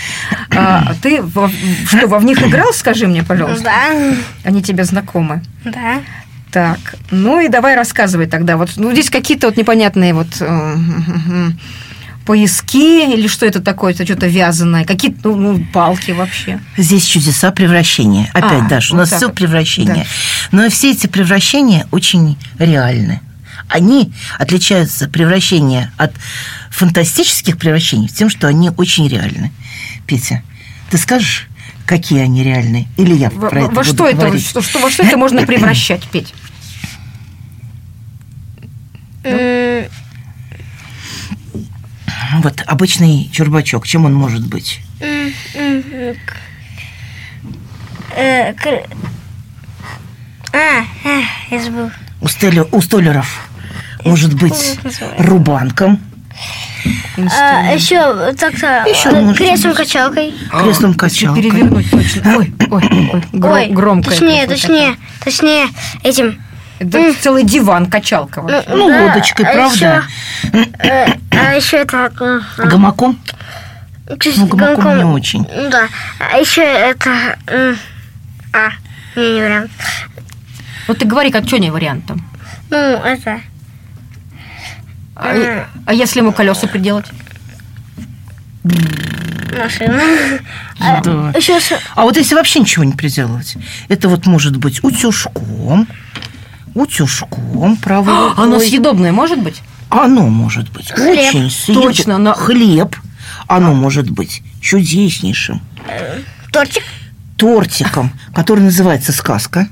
а, 0.54 0.94
ты 1.02 1.22
во, 1.22 1.50
что, 1.88 2.08
во 2.08 2.20
в 2.20 2.26
них 2.26 2.42
играл, 2.46 2.74
скажи 2.74 3.08
мне, 3.08 3.24
пожалуйста? 3.24 3.64
Да. 3.64 4.16
Они 4.44 4.62
тебе 4.62 4.84
знакомы? 4.84 5.42
Да. 5.64 6.02
Так, 6.52 6.96
ну 7.12 7.40
и 7.40 7.50
давай 7.50 7.76
рассказывай 7.76 8.26
тогда. 8.26 8.58
Вот 8.58 8.72
ну, 8.78 8.92
здесь 8.92 9.10
какие-то 9.10 9.48
вот 9.48 9.58
непонятные 9.58 10.14
вот 10.14 10.28
э, 10.40 10.76
пояски 12.28 13.14
или 13.14 13.28
что 13.28 13.46
это 13.46 13.62
такое? 13.62 13.94
Это 13.94 14.04
что-то 14.04 14.28
вязаное? 14.28 14.84
Какие-то 14.84 15.30
ну, 15.30 15.54
ну, 15.54 15.66
палки 15.72 16.12
вообще? 16.12 16.60
Здесь 16.76 17.06
чудеса 17.06 17.52
превращения. 17.52 18.30
Опять, 18.34 18.64
а, 18.66 18.68
Даша, 18.68 18.94
у 18.94 18.98
нас 18.98 19.14
все 19.14 19.30
превращения. 19.30 20.06
Да. 20.52 20.64
Но 20.64 20.70
все 20.70 20.92
эти 20.92 21.08
превращения 21.08 21.88
очень 21.92 22.38
реальны. 22.60 23.22
Они 23.70 24.12
отличаются 24.38 25.08
превращения 25.08 25.94
от 25.96 26.12
фантастических 26.70 27.58
превращений 27.58 28.10
тем, 28.10 28.30
что 28.30 28.48
они 28.48 28.72
очень 28.72 29.08
реальны. 29.08 29.54
Петя, 30.06 30.44
ты 30.90 30.98
скажешь, 30.98 31.48
какие 31.86 32.20
они 32.20 32.44
реальные? 32.44 32.88
Или 32.98 33.16
я 33.16 33.30
во, 33.30 33.50
про 33.50 33.62
это 33.64 33.72
во 33.74 33.84
что 33.86 34.06
это, 34.06 34.18
говорить? 34.18 34.46
Что, 34.46 34.62
что, 34.62 34.80
во 34.80 34.92
что 34.92 35.04
это 35.04 35.16
можно 35.16 35.42
превращать, 35.48 36.04
Петь? 36.12 36.34
Вот 42.42 42.62
обычный 42.66 43.30
чурбачок, 43.32 43.86
чем 43.88 44.06
он 44.06 44.14
может 44.14 44.46
быть? 44.48 44.82
Э, 48.16 48.54
кр- 48.54 48.84
А, 50.54 50.82
э, 51.08 51.22
я 51.52 51.62
забыл. 51.62 51.92
У, 52.22 52.28
стелю- 52.28 52.68
у 52.72 52.82
столеров 52.82 53.48
может 54.04 54.34
быть 54.34 54.80
рубанком, 55.20 56.00
А, 57.18 57.74
еще 57.74 58.34
так-то 58.36 58.84
Ещё 58.88 59.10
э, 59.12 59.22
может 59.22 59.38
креслом-качалкой. 59.38 60.34
креслом 60.52 60.92
Если 60.92 60.98
качалкой. 61.00 61.44
перевернуть 61.44 61.90
точно. 61.92 62.38
Ой, 62.38 62.54
ой, 62.70 62.84
ой, 63.14 63.24
гро- 63.34 63.54
Ой, 63.54 63.68
громко. 63.68 64.10
точнее, 64.12 64.48
точнее, 64.48 64.96
точнее, 65.24 65.68
этим. 66.04 66.40
Это 66.80 67.14
целый 67.22 67.44
диван, 67.44 67.88
качалка 67.88 68.42
вообще. 68.42 68.64
Ну, 68.70 68.90
да, 68.90 69.06
лодочкой, 69.06 69.46
а 69.46 69.54
правда? 69.54 70.04
ещё, 70.44 70.64
э, 70.80 71.06
А 71.32 71.54
еще 71.56 71.78
это... 71.78 72.12
Гамаком? 72.58 73.20
чуть- 74.20 74.38
Ну, 74.38 74.48
гамаком 74.48 74.76
гонком- 74.84 74.98
не 74.98 75.04
очень. 75.04 75.48
Ну 75.54 75.70
Да. 75.70 75.88
А 76.20 76.38
еще 76.38 76.62
это... 76.62 77.38
А, 78.54 78.70
не, 79.16 79.34
не 79.36 79.42
вариант. 79.42 79.72
Ну 80.88 80.94
ты 80.94 81.06
говори, 81.06 81.32
как 81.32 81.48
что 81.48 81.58
не 81.58 81.70
вариант 81.72 82.06
там. 82.06 82.26
Ну, 82.70 82.78
это... 82.78 83.42
А, 85.16 85.66
а 85.86 85.94
если 85.94 86.20
ему 86.20 86.32
колеса 86.32 86.68
приделать? 86.68 87.06
Машина. 88.64 90.00
Да. 90.80 91.32
Еще 91.36 91.58
А 91.96 92.04
вот 92.04 92.18
если 92.18 92.36
вообще 92.36 92.60
ничего 92.60 92.84
не 92.84 92.94
приделывать, 92.94 93.58
это 93.90 94.08
вот 94.10 94.28
может 94.28 94.56
быть 94.58 94.84
утюжком, 94.84 95.88
утюжком 96.82 97.76
правой 97.78 98.30
рукой. 98.30 98.44
Оно 98.46 98.60
съедобное 98.60 99.12
может 99.12 99.42
быть? 99.42 99.62
Оно 99.90 100.28
может 100.28 100.72
быть 100.72 100.92
Хлеб. 100.92 101.30
очень 101.30 101.50
съедобным. 101.50 101.94
Точно, 101.94 102.18
но- 102.18 102.34
Хлеб. 102.34 102.96
Оно 103.48 103.74
может 103.74 104.10
быть 104.10 104.42
чудеснейшим 104.62 105.62
тортик. 106.52 106.84
тортиком, 107.38 108.12
который 108.34 108.62
называется 108.64 109.12
сказка. 109.12 109.68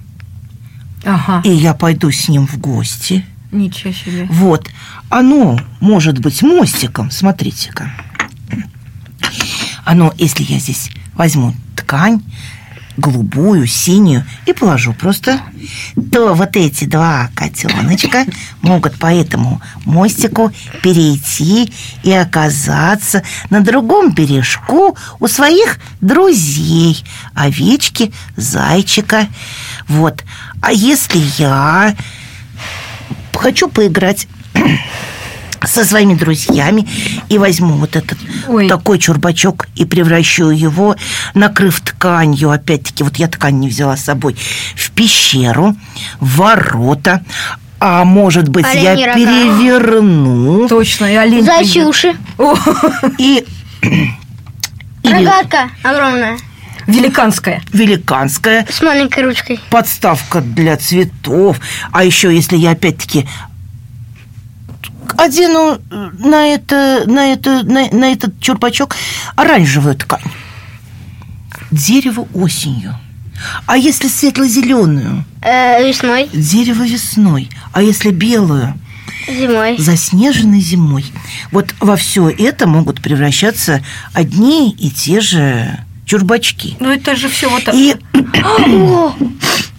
Ага, 1.04 1.42
И 1.48 1.52
я 1.52 1.74
пойду 1.74 2.10
с 2.12 2.28
ним 2.30 2.48
в 2.48 2.58
гости. 2.58 3.26
ничего 3.52 3.94
себе. 3.94 4.26
Вот. 4.30 4.70
Оно 5.10 5.60
может 5.80 6.20
быть 6.20 6.42
мостиком. 6.42 7.12
Смотрите-ка. 7.12 7.92
Оно, 9.84 10.14
если 10.18 10.44
я 10.44 10.58
здесь 10.60 10.90
возьму 11.14 11.54
ткань, 11.76 12.22
голубую, 12.98 13.68
синюю, 13.68 14.26
и 14.46 14.54
положу 14.54 14.94
просто, 14.94 15.42
то 16.12 16.34
вот 16.34 16.56
эти 16.56 16.86
два 16.86 17.30
котеночка 17.36 18.26
могут 18.62 18.98
по 18.98 19.14
этому 19.14 19.62
мостику 19.86 20.52
перейти 20.82 21.74
и 22.04 22.12
оказаться 22.12 23.24
на 23.50 23.62
другом 23.62 24.14
бережку 24.14 24.98
у 25.20 25.28
своих 25.28 25.80
друзей, 26.02 27.04
овечки, 27.34 28.14
зайчика. 28.36 29.28
Вот. 29.88 30.24
А 30.62 30.72
если 30.72 31.20
я 31.38 31.96
хочу 33.34 33.70
поиграть 33.70 34.28
со 35.66 35.86
своими 35.86 36.14
друзьями 36.14 36.88
и 37.30 37.38
возьму 37.38 37.74
вот 37.76 37.96
этот 37.96 38.18
Ой. 38.48 38.68
такой 38.68 39.00
чурбачок 39.00 39.68
и 39.76 39.86
превращу 39.86 40.50
его, 40.50 40.96
накрыв 41.34 41.80
тканью, 41.82 42.52
опять-таки, 42.52 43.04
вот 43.04 43.18
я 43.18 43.28
ткань 43.28 43.60
не 43.60 43.68
взяла 43.70 43.98
с 43.98 44.04
собой, 44.04 44.36
в 44.76 44.92
пещеру, 44.92 45.76
в 46.20 46.36
ворота, 46.38 47.24
а 47.80 48.04
может 48.06 48.48
быть, 48.50 48.66
я 48.74 48.92
Оленьи 48.92 49.06
рога. 49.06 49.16
переверну 49.20 50.68
Точно, 50.68 51.06
и 51.12 51.16
олень. 51.16 51.44
Зайчи 51.44 51.72
придет. 51.74 51.88
уши. 51.88 52.16
О, 52.38 52.56
и 53.18 53.46
Рогатка 55.04 55.70
огромная. 55.84 56.38
великанская. 56.88 57.62
великанская 57.74 58.66
С 58.70 58.82
маленькой 58.82 59.26
ручкой. 59.26 59.60
подставка 59.70 60.42
для 60.42 60.78
цветов. 60.78 61.60
А 61.92 62.04
еще, 62.04 62.34
если 62.34 62.58
я 62.58 62.72
опять-таки 62.72 63.28
одену 65.18 65.80
на 65.90 66.48
это, 66.48 67.04
на 67.06 67.34
это, 67.34 67.64
на, 67.64 67.90
на 67.92 68.12
этот 68.12 68.40
чурпачок 68.40 68.96
оранжевую 69.36 69.96
ткань. 69.96 70.24
Дерево 71.72 72.28
осенью. 72.34 72.96
А 73.66 73.78
если 73.78 74.08
светло-зеленую? 74.08 75.26
Э, 75.42 75.86
весной, 75.88 76.30
Дерево 76.32 76.84
весной. 76.84 77.50
А 77.74 77.82
если 77.82 78.12
белую? 78.12 78.74
зимой. 79.28 79.78
Заснеженной 79.78 80.60
зимой. 80.60 81.06
Вот 81.52 81.74
во 81.80 81.96
все 81.96 82.30
это 82.30 82.68
могут 82.68 83.02
превращаться 83.02 83.84
одни 84.14 84.72
и 84.72 84.90
те 84.90 85.20
же 85.20 85.80
чурбачки. 86.06 86.78
Ну 86.80 86.92
это 86.92 87.16
же 87.16 87.28
все 87.28 87.50
вот 87.50 87.64
так. 87.64 87.74
И 87.76 87.96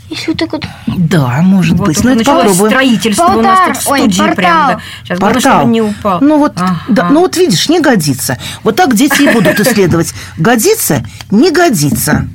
если 0.08 0.28
вот 0.32 0.38
так 0.38 0.52
вот. 0.52 0.64
да, 0.86 1.40
может 1.42 1.76
Вот 1.76 1.88
быть. 1.88 2.04
Ну, 2.04 2.10
это 2.10 2.24
попробуем. 2.24 2.70
строительство 2.70 3.24
у 3.34 3.40
нас 3.42 3.58
тут 3.66 3.76
в 3.76 3.84
Портал. 3.84 3.92
Ой, 3.92 3.98
студии 4.00 4.18
портал. 4.18 4.34
прям. 4.36 4.66
Да. 4.68 4.80
Сейчас 5.04 5.18
главное, 5.18 5.34
Портал. 5.34 5.58
чтобы 5.60 5.72
не 5.72 5.82
упал. 5.82 6.18
Ну 6.20 6.38
вот, 6.38 6.52
Ага. 6.56 6.80
да, 6.88 7.10
ну 7.10 7.20
вот 7.20 7.36
видишь, 7.36 7.68
не 7.68 7.80
годится. 7.80 8.38
Вот 8.62 8.76
так 8.76 8.94
дети 8.94 9.22
и 9.22 9.32
будут 9.32 9.58
исследовать. 9.60 10.14
Годится, 10.38 11.04
не 11.30 11.50
годится. 11.50 12.26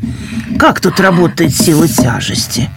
Как 0.59 0.79
тут 0.79 0.99
работает 0.99 1.55
сила 1.55 1.87
тяжести? 1.87 2.69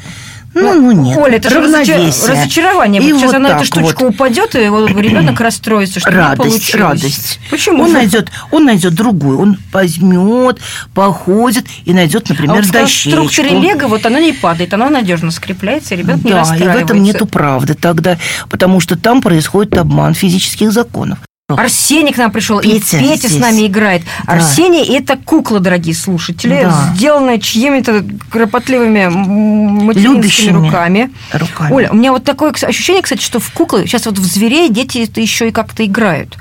Ну, 0.54 0.74
ну 0.80 0.92
нет. 0.92 1.16
Оля, 1.18 1.36
это 1.36 1.50
же 1.50 1.60
равновесие. 1.60 2.32
разочарование. 2.32 3.02
И 3.02 3.12
Вот 3.12 3.18
сейчас 3.20 3.32
вот 3.32 3.36
она, 3.36 3.56
эта 3.56 3.64
штучка 3.64 4.02
вот. 4.04 4.14
упадет, 4.14 4.54
и 4.54 4.68
вот 4.68 4.88
ребенок 4.90 5.40
расстроится, 5.40 6.00
что 6.00 6.10
не 6.10 6.16
Радость, 6.16 6.38
получилось. 6.38 6.74
радость. 7.02 7.40
Почему? 7.50 7.82
Он 7.82 7.88
же? 7.88 7.94
найдет, 7.94 8.28
он 8.50 8.64
найдет 8.64 8.94
другую. 8.94 9.40
Он 9.40 9.58
возьмет, 9.72 10.58
походит 10.94 11.66
и 11.84 11.92
найдет, 11.92 12.24
а 12.28 12.32
например, 12.32 12.56
вот 12.56 12.64
в 12.66 12.70
дощечку. 12.70 13.18
конструкторе 13.20 13.58
Лего 13.60 13.88
вот 13.88 14.06
оно 14.06 14.18
не 14.18 14.32
падает, 14.32 14.72
оно 14.74 14.88
надежно 14.90 15.30
скрепляется, 15.30 15.94
и 15.94 15.98
ребенок 15.98 16.24
не 16.24 16.30
Да, 16.30 16.36
и 16.40 16.44
в 16.44 16.48
расстраивается. 16.50 16.84
этом 16.84 17.02
нету 17.02 17.26
правды 17.26 17.74
тогда, 17.74 18.16
потому 18.48 18.80
что 18.80 18.96
там 18.96 19.22
происходит 19.22 19.76
обман 19.76 20.14
физических 20.14 20.72
законов. 20.72 21.18
Арсений 21.56 22.12
к 22.12 22.16
нам 22.16 22.30
пришел, 22.30 22.60
Петя 22.60 22.98
и 22.98 23.00
Петя 23.08 23.28
с 23.28 23.30
здесь. 23.32 23.40
нами 23.42 23.66
играет. 23.66 24.02
Да. 24.26 24.34
Арсений– 24.34 24.84
это 24.98 25.16
кукла, 25.16 25.60
дорогие 25.60 25.94
слушатели, 25.94 26.60
Да. 26.64 26.92
сделанная 26.94 27.38
чьими-то 27.38 28.04
кропотливыми 28.30 29.06
материнскими 29.08 30.52
руками. 30.52 31.10
руками. 31.32 31.72
Оля, 31.72 31.90
у 31.92 31.96
меня 31.96 32.12
вот 32.12 32.24
такое 32.24 32.52
ощущение, 32.52 33.02
кстати, 33.02 33.22
что 33.22 33.40
в 33.40 33.50
куклы 33.52 33.86
сейчас 33.86 34.06
вот 34.06 34.18
в 34.18 34.24
зверей 34.24 34.68
дети 34.70 34.98
это 34.98 35.20
еще 35.20 35.48
и 35.48 35.52
как-то 35.52 35.84
играют. 35.84 36.36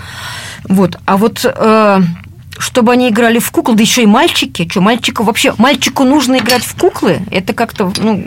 Вот, 0.68 0.98
а 1.06 1.18
вот 1.18 1.42
э, 1.44 2.02
чтобы 2.58 2.92
они 2.94 3.10
играли 3.10 3.40
в 3.40 3.52
куклы, 3.52 3.76
да 3.76 3.82
еще 3.84 4.04
и 4.04 4.06
мальчики, 4.06 4.68
что 4.70 4.82
мальчику 4.82 5.24
вообще 5.24 5.54
мальчику 5.58 6.04
нужно 6.04 6.38
играть 6.38 6.64
в 6.64 6.76
куклы? 6.76 7.22
Это 7.32 7.54
как-то 7.54 7.92
ну 7.98 8.26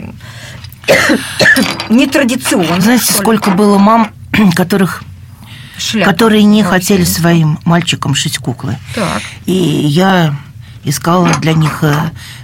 нетрадиционно. 1.89 2.79
Знаете, 2.81 3.13
сколько 3.13 3.51
было 3.51 3.77
мам, 3.77 4.11
которых 4.55 5.03
Шляпа. 5.77 6.11
которые 6.11 6.43
не 6.43 6.63
Вообще. 6.63 6.79
хотели 6.79 7.03
своим 7.03 7.59
мальчикам 7.65 8.15
шить 8.15 8.37
куклы. 8.37 8.77
Так. 8.95 9.21
И 9.45 9.53
я 9.53 10.35
искала 10.83 11.29
для 11.39 11.53
них 11.53 11.83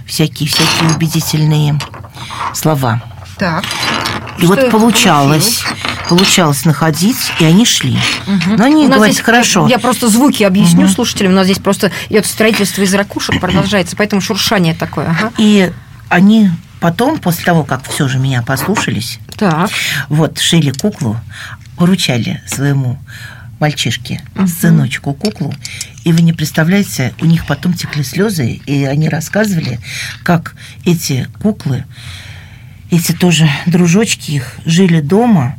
всякие-всякие 0.06 0.90
убедительные 0.94 1.78
слова. 2.52 3.02
Так. 3.38 3.64
И 4.38 4.44
Что 4.44 4.48
вот 4.48 4.70
получалось, 4.70 5.62
получалось 6.08 6.64
находить, 6.64 7.32
и 7.40 7.44
они 7.44 7.64
шли. 7.64 7.98
Но 8.46 8.64
они 8.64 8.88
говорят, 8.88 9.18
хорошо. 9.18 9.66
Я 9.68 9.78
просто 9.78 10.08
звуки 10.08 10.42
объясню 10.42 10.88
слушателям. 10.88 11.32
У 11.32 11.36
нас 11.36 11.44
здесь 11.46 11.58
просто 11.58 11.90
идет 12.10 12.26
строительство 12.26 12.82
из 12.82 12.92
ракушек 12.94 13.40
продолжается, 13.40 13.96
поэтому 13.96 14.20
шуршание 14.20 14.74
такое. 14.74 15.08
Ага. 15.10 15.32
И 15.38 15.72
они 16.08 16.50
потом, 16.80 17.18
после 17.18 17.44
того, 17.44 17.64
как 17.64 17.88
все 17.88 18.08
же 18.08 18.18
меня 18.18 18.42
послушались, 18.42 19.18
Так. 19.36 19.70
вот, 20.08 20.38
шили 20.38 20.70
куклу, 20.70 21.16
поручали 21.76 22.42
своему 22.46 22.98
мальчишке, 23.60 24.20
сыночку 24.60 25.14
куклу, 25.14 25.54
и 26.04 26.12
вы 26.12 26.22
не 26.22 26.32
представляете, 26.32 27.14
у 27.20 27.24
них 27.24 27.46
потом 27.46 27.72
текли 27.72 28.02
слезы, 28.02 28.60
и 28.66 28.84
они 28.84 29.08
рассказывали, 29.08 29.78
как 30.22 30.54
эти 30.84 31.28
куклы, 31.40 31.84
эти 32.90 33.12
тоже 33.12 33.48
дружочки 33.66 34.32
их 34.32 34.58
жили 34.64 35.00
дома, 35.00 35.56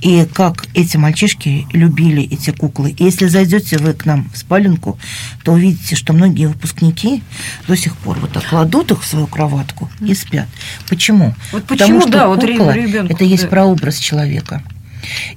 и 0.00 0.26
как 0.32 0.66
эти 0.74 0.96
мальчишки 0.96 1.66
любили 1.72 2.22
эти 2.22 2.50
куклы. 2.50 2.90
И 2.90 3.04
если 3.04 3.26
зайдете 3.26 3.78
вы 3.78 3.92
к 3.92 4.04
нам 4.04 4.30
в 4.32 4.38
спаленку, 4.38 4.98
то 5.44 5.52
увидите, 5.52 5.94
что 5.94 6.12
многие 6.12 6.46
выпускники 6.46 7.22
до 7.68 7.76
сих 7.76 7.96
пор 7.96 8.18
вот 8.18 8.32
так 8.32 8.44
кладут 8.46 8.90
их 8.90 9.02
в 9.02 9.06
свою 9.06 9.26
кроватку 9.26 9.90
и 10.00 10.14
спят. 10.14 10.48
Почему? 10.88 11.34
Вот 11.52 11.64
Потому 11.64 11.78
почему, 11.78 12.00
что 12.00 12.10
да, 12.10 12.28
вот 12.28 12.40
кукла 12.40 12.72
ребёнку, 12.72 13.12
это 13.12 13.24
есть 13.24 13.44
да. 13.44 13.48
прообраз 13.50 13.98
человека. 13.98 14.62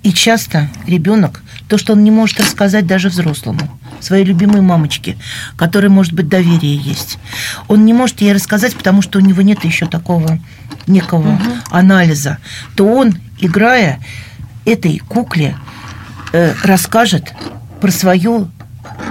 И 0.04 0.12
часто 0.14 0.70
ребенок, 0.88 1.44
то, 1.68 1.78
что 1.78 1.94
он 1.94 2.04
не 2.04 2.12
может 2.12 2.40
рассказать 2.40 2.86
даже 2.88 3.10
взрослому, 3.10 3.60
своей 4.00 4.26
любимой 4.26 4.62
мамочке, 4.62 5.18
которой, 5.58 5.88
может 5.88 6.14
быть, 6.14 6.28
доверие 6.28 6.76
есть, 6.76 7.18
он 7.68 7.86
не 7.86 7.94
может 7.94 8.22
ей 8.22 8.34
рассказать, 8.34 8.76
потому 8.76 9.02
что 9.02 9.20
у 9.20 9.22
него 9.22 9.42
нет 9.42 9.64
еще 9.64 9.86
такого 9.86 10.40
некого 10.88 11.40
анализа, 11.70 12.38
то 12.76 12.86
он, 12.86 13.18
играя 13.40 14.00
этой 14.66 15.00
кукле, 15.00 15.56
э, 16.34 16.54
расскажет 16.64 17.34
про 17.82 17.92
свою 17.92 18.50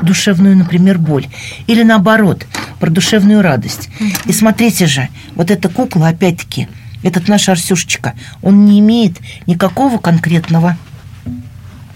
душевную, 0.02 0.56
например, 0.56 0.98
боль. 0.98 1.26
Или 1.66 1.82
наоборот, 1.82 2.46
про 2.78 2.90
душевную 2.90 3.42
радость. 3.42 3.88
И 4.24 4.32
смотрите 4.32 4.86
же, 4.86 5.08
вот 5.34 5.50
эта 5.50 5.68
кукла, 5.68 6.08
опять-таки, 6.08 6.68
этот 7.04 7.28
наш 7.28 7.48
Арсюшечка, 7.48 8.14
он 8.42 8.64
не 8.64 8.80
имеет 8.80 9.18
никакого 9.46 9.98
конкретного 9.98 10.76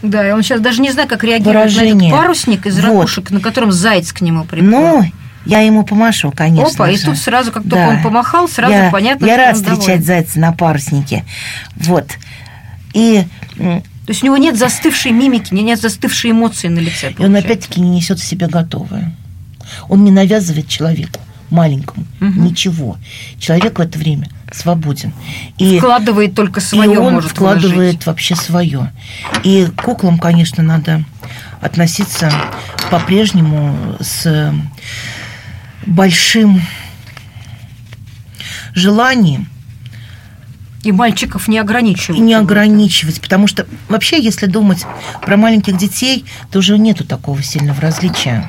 да, 0.01 0.29
и 0.29 0.31
он 0.31 0.43
сейчас 0.45 0.61
даже 0.61 0.81
не 0.81 0.93
знает, 0.93 1.11
как 1.11 1.25
реагировать 1.25 1.73
Выражение. 1.73 1.95
на 1.95 2.15
этот 2.15 2.19
парусник 2.21 2.67
из 2.67 2.77
вот. 2.77 2.85
ракушек, 2.85 3.31
на 3.33 3.41
котором 3.41 3.73
заяц 3.73 4.13
к 4.13 4.21
нему 4.21 4.45
приплыл. 4.45 4.71
Ну, 4.71 5.05
я 5.45 5.61
ему 5.61 5.83
помашу, 5.83 6.31
конечно. 6.31 6.73
Опа, 6.73 6.87
же. 6.87 6.95
и 6.95 6.99
тут 6.99 7.17
сразу, 7.17 7.51
как 7.51 7.67
да. 7.67 7.77
только 7.77 7.97
он 7.97 8.03
помахал, 8.03 8.49
сразу 8.49 8.73
я, 8.73 8.91
понятно, 8.91 9.27
Я 9.27 9.37
рад 9.37 9.57
встречать 9.57 9.81
доволен. 9.81 10.05
зайца 10.05 10.39
на 10.39 10.53
паруснике. 10.53 11.25
Вот. 11.75 12.07
И 12.95 13.25
то 13.57 14.13
есть 14.13 14.23
у 14.23 14.27
него 14.27 14.37
нет 14.37 14.57
застывшей 14.57 15.13
мимики, 15.13 15.53
нет 15.53 15.81
застывшей 15.81 16.31
эмоции 16.31 16.69
на 16.69 16.79
лице. 16.79 17.11
Получается. 17.11 17.23
И 17.23 17.27
он 17.27 17.37
опять-таки 17.37 17.81
не 17.81 17.91
несет 17.91 18.21
в 18.21 18.25
себе 18.25 18.47
готовое. 18.47 19.13
Он 19.89 20.05
не 20.05 20.11
навязывает 20.11 20.69
человеку 20.69 21.21
маленькому 21.51 22.07
угу. 22.21 22.41
ничего. 22.41 22.97
Человек 23.39 23.79
в 23.79 23.83
это 23.83 23.99
время 23.99 24.29
свободен. 24.53 25.13
И, 25.59 25.79
вкладывает 25.79 26.35
только 26.35 26.61
свое, 26.61 26.95
и 26.95 26.97
он 26.97 27.15
может 27.15 27.31
вкладывает 27.31 27.75
вложить. 27.75 28.07
вообще 28.07 28.35
свое. 28.37 28.93
И 29.45 29.69
куклам, 29.77 30.19
конечно, 30.19 30.63
надо 30.63 31.05
относиться 31.61 32.33
по-прежнему 32.91 33.97
с 34.01 34.53
большим 35.87 36.63
желанием. 38.75 39.49
И 40.85 40.93
мальчиков 40.93 41.49
не 41.49 41.59
ограничивать. 41.59 42.19
И 42.19 42.23
не 42.23 42.35
ограничивать, 42.35 43.21
потому 43.21 43.49
что 43.49 43.67
вообще, 43.89 44.23
если 44.23 44.47
думать 44.47 44.87
про 45.23 45.37
маленьких 45.37 45.77
детей, 45.77 46.25
то 46.51 46.61
уже 46.61 46.79
нету 46.79 47.05
такого 47.05 47.43
сильного 47.43 47.81
различия. 47.81 48.49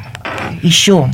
Еще 0.62 1.12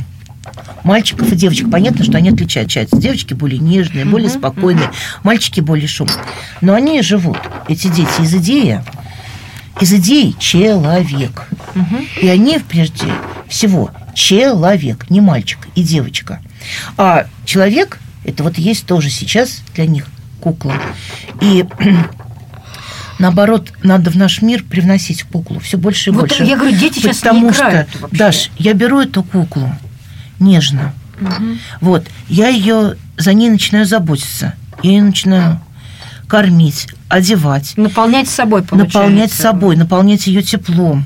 мальчиков 0.84 1.32
и 1.32 1.36
девочек. 1.36 1.70
Понятно, 1.70 2.04
что 2.04 2.18
они 2.18 2.30
отличаются. 2.30 2.96
Девочки 2.96 3.34
более 3.34 3.58
нежные, 3.58 4.04
более 4.04 4.30
спокойные, 4.30 4.90
мальчики 5.22 5.60
более 5.60 5.88
шумные. 5.88 6.18
Но 6.60 6.74
они 6.74 7.02
живут, 7.02 7.38
эти 7.68 7.88
дети, 7.88 8.22
из 8.22 8.34
идеи, 8.34 8.82
из 9.80 9.92
идеи 9.92 10.34
человек. 10.38 11.48
И 12.20 12.28
они, 12.28 12.58
прежде 12.58 13.06
всего, 13.48 13.90
человек, 14.14 15.10
не 15.10 15.20
мальчик 15.20 15.58
и 15.74 15.82
девочка. 15.82 16.40
А 16.96 17.26
человек, 17.44 17.98
это 18.24 18.42
вот 18.42 18.58
есть 18.58 18.86
тоже 18.86 19.10
сейчас 19.10 19.62
для 19.74 19.86
них 19.86 20.06
кукла. 20.40 20.74
И 21.40 21.64
наоборот, 23.18 23.72
надо 23.82 24.10
в 24.10 24.16
наш 24.16 24.42
мир 24.42 24.62
привносить 24.62 25.22
куклу 25.24 25.60
все 25.60 25.76
больше 25.76 26.10
и 26.10 26.12
вот 26.12 26.28
больше. 26.28 26.44
Я 26.44 26.56
говорю, 26.56 26.76
дети 26.76 26.98
сейчас 26.98 27.18
Потому 27.18 27.48
не 27.48 27.52
играют 27.52 27.90
что, 27.90 27.98
вообще. 28.00 28.16
Даш, 28.16 28.50
я 28.58 28.72
беру 28.72 29.00
эту 29.00 29.22
куклу, 29.22 29.70
нежно. 30.38 30.92
Угу. 31.20 31.44
Вот, 31.80 32.06
я 32.28 32.48
ее 32.48 32.96
за 33.16 33.32
ней 33.32 33.50
начинаю 33.50 33.86
заботиться. 33.86 34.54
Я 34.82 34.90
ее 34.90 35.02
начинаю 35.02 35.60
кормить, 36.28 36.88
одевать. 37.08 37.74
Наполнять 37.76 38.28
собой, 38.28 38.62
получается. 38.62 38.98
Наполнять 38.98 39.32
собой, 39.32 39.76
наполнять 39.76 40.26
ее 40.26 40.42
теплом 40.42 41.04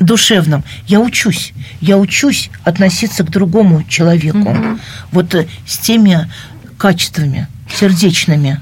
душевным. 0.00 0.64
Я 0.86 1.00
учусь. 1.00 1.52
Я 1.80 1.98
учусь 1.98 2.50
относиться 2.64 3.24
к 3.24 3.30
другому 3.30 3.84
человеку. 3.84 4.50
Угу. 4.50 4.78
Вот 5.12 5.34
э, 5.34 5.46
с 5.66 5.78
теми 5.78 6.30
качествами 6.78 7.48
сердечными. 7.74 8.60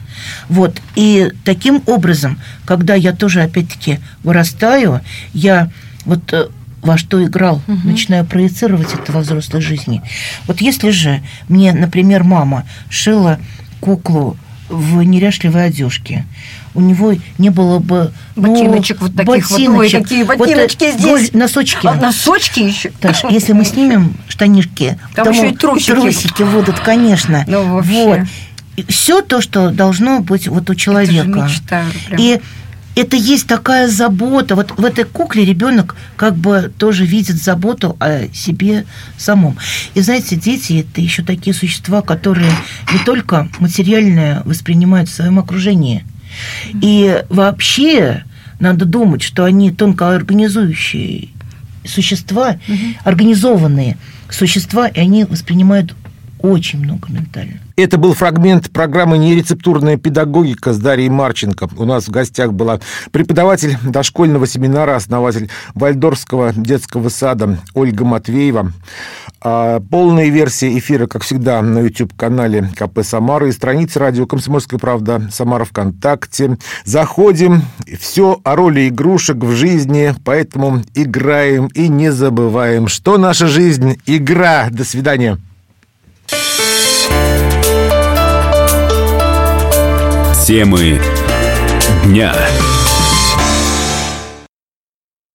Вот. 0.48 0.80
И 0.94 1.30
таким 1.44 1.82
образом, 1.86 2.38
когда 2.64 2.94
я 2.94 3.12
тоже, 3.12 3.42
опять-таки, 3.42 4.00
вырастаю, 4.22 5.00
я 5.32 5.70
вот 6.04 6.32
э, 6.32 6.48
во 6.84 6.98
что 6.98 7.24
играл, 7.24 7.62
угу. 7.66 7.78
начинаю 7.84 8.24
проецировать 8.24 8.92
это 8.94 9.10
во 9.12 9.20
взрослой 9.20 9.60
жизни. 9.60 10.02
Вот 10.46 10.60
если 10.60 10.90
же 10.90 11.22
мне, 11.48 11.72
например, 11.72 12.22
мама 12.24 12.64
шила 12.90 13.40
куклу 13.80 14.36
в 14.68 15.02
неряшливой 15.02 15.66
одежке, 15.66 16.24
у 16.74 16.80
него 16.80 17.14
не 17.38 17.50
было 17.50 17.78
бы 17.78 18.12
ну, 18.36 18.52
ботиночек 18.52 19.00
вот 19.00 19.14
таких 19.14 19.26
ботиночек. 19.26 19.70
вот, 19.70 19.78
ой, 19.78 19.90
какие 19.90 20.22
ботиночки 20.24 20.84
вот, 20.84 21.20
здесь, 21.20 21.32
носочки, 21.32 21.86
а, 21.86 21.94
носочки 21.94 22.60
еще. 22.60 22.90
Таш, 23.00 23.24
если 23.30 23.52
мы 23.52 23.64
снимем 23.64 24.14
штанишки, 24.28 24.98
там 25.14 25.30
еще 25.30 25.50
и 25.50 25.56
трусики, 25.56 25.90
трусики 25.90 26.42
будут, 26.42 26.80
конечно. 26.80 27.44
Ну 27.46 27.74
вообще. 27.74 28.26
Вот. 28.76 28.86
все 28.88 29.22
то, 29.22 29.40
что 29.40 29.70
должно 29.70 30.20
быть 30.20 30.48
вот 30.48 30.68
у 30.68 30.74
человека. 30.74 31.28
Это 31.28 31.48
же 31.48 31.54
мечта, 31.54 31.84
прям. 32.08 32.20
И 32.20 32.40
это 32.94 33.16
есть 33.16 33.46
такая 33.46 33.88
забота. 33.88 34.54
Вот 34.54 34.72
в 34.76 34.84
этой 34.84 35.04
кукле 35.04 35.44
ребенок 35.44 35.96
как 36.16 36.36
бы 36.36 36.72
тоже 36.78 37.04
видит 37.04 37.36
заботу 37.36 37.96
о 38.00 38.28
себе 38.32 38.84
самом. 39.16 39.56
И 39.94 40.00
знаете, 40.00 40.36
дети 40.36 40.86
это 40.88 41.00
еще 41.00 41.22
такие 41.22 41.54
существа, 41.54 42.02
которые 42.02 42.50
не 42.92 42.98
только 43.04 43.48
материальное 43.58 44.42
воспринимают 44.44 45.08
в 45.08 45.14
своем 45.14 45.38
окружении. 45.38 46.04
И 46.80 47.22
вообще 47.28 48.24
надо 48.60 48.84
думать, 48.84 49.22
что 49.22 49.44
они 49.44 49.70
тонко 49.70 50.14
организующие 50.14 51.28
существа, 51.84 52.56
угу. 52.68 52.78
организованные 53.04 53.98
существа, 54.30 54.88
и 54.88 54.98
они 54.98 55.24
воспринимают 55.24 55.94
очень 56.44 56.80
много 56.80 57.08
ментально. 57.10 57.54
Это 57.76 57.96
был 57.96 58.12
фрагмент 58.12 58.70
программы 58.70 59.16
«Нерецептурная 59.16 59.96
педагогика» 59.96 60.74
с 60.74 60.78
Дарьей 60.78 61.08
Марченко. 61.08 61.70
У 61.76 61.86
нас 61.86 62.06
в 62.06 62.10
гостях 62.10 62.52
была 62.52 62.80
преподаватель 63.12 63.78
дошкольного 63.82 64.46
семинара, 64.46 64.94
основатель 64.94 65.48
Вальдорфского 65.74 66.52
детского 66.52 67.08
сада 67.08 67.58
Ольга 67.72 68.04
Матвеева. 68.04 68.72
А 69.40 69.80
полная 69.80 70.28
версия 70.28 70.76
эфира, 70.78 71.06
как 71.06 71.22
всегда, 71.22 71.62
на 71.62 71.78
YouTube-канале 71.80 72.70
КП 72.76 73.00
Самара 73.02 73.48
и 73.48 73.52
странице 73.52 73.98
радио 73.98 74.26
«Комсомольская 74.26 74.78
правда» 74.78 75.28
Самара 75.32 75.64
ВКонтакте. 75.64 76.58
Заходим. 76.84 77.62
Все 77.98 78.38
о 78.44 78.54
роли 78.54 78.88
игрушек 78.88 79.38
в 79.38 79.52
жизни, 79.52 80.14
поэтому 80.24 80.82
играем 80.94 81.68
и 81.68 81.88
не 81.88 82.12
забываем, 82.12 82.88
что 82.88 83.16
наша 83.16 83.46
жизнь– 83.46 83.98
игра. 84.06 84.68
До 84.70 84.84
свидания. 84.84 85.38
Темы 90.44 91.00
дня. 92.04 92.34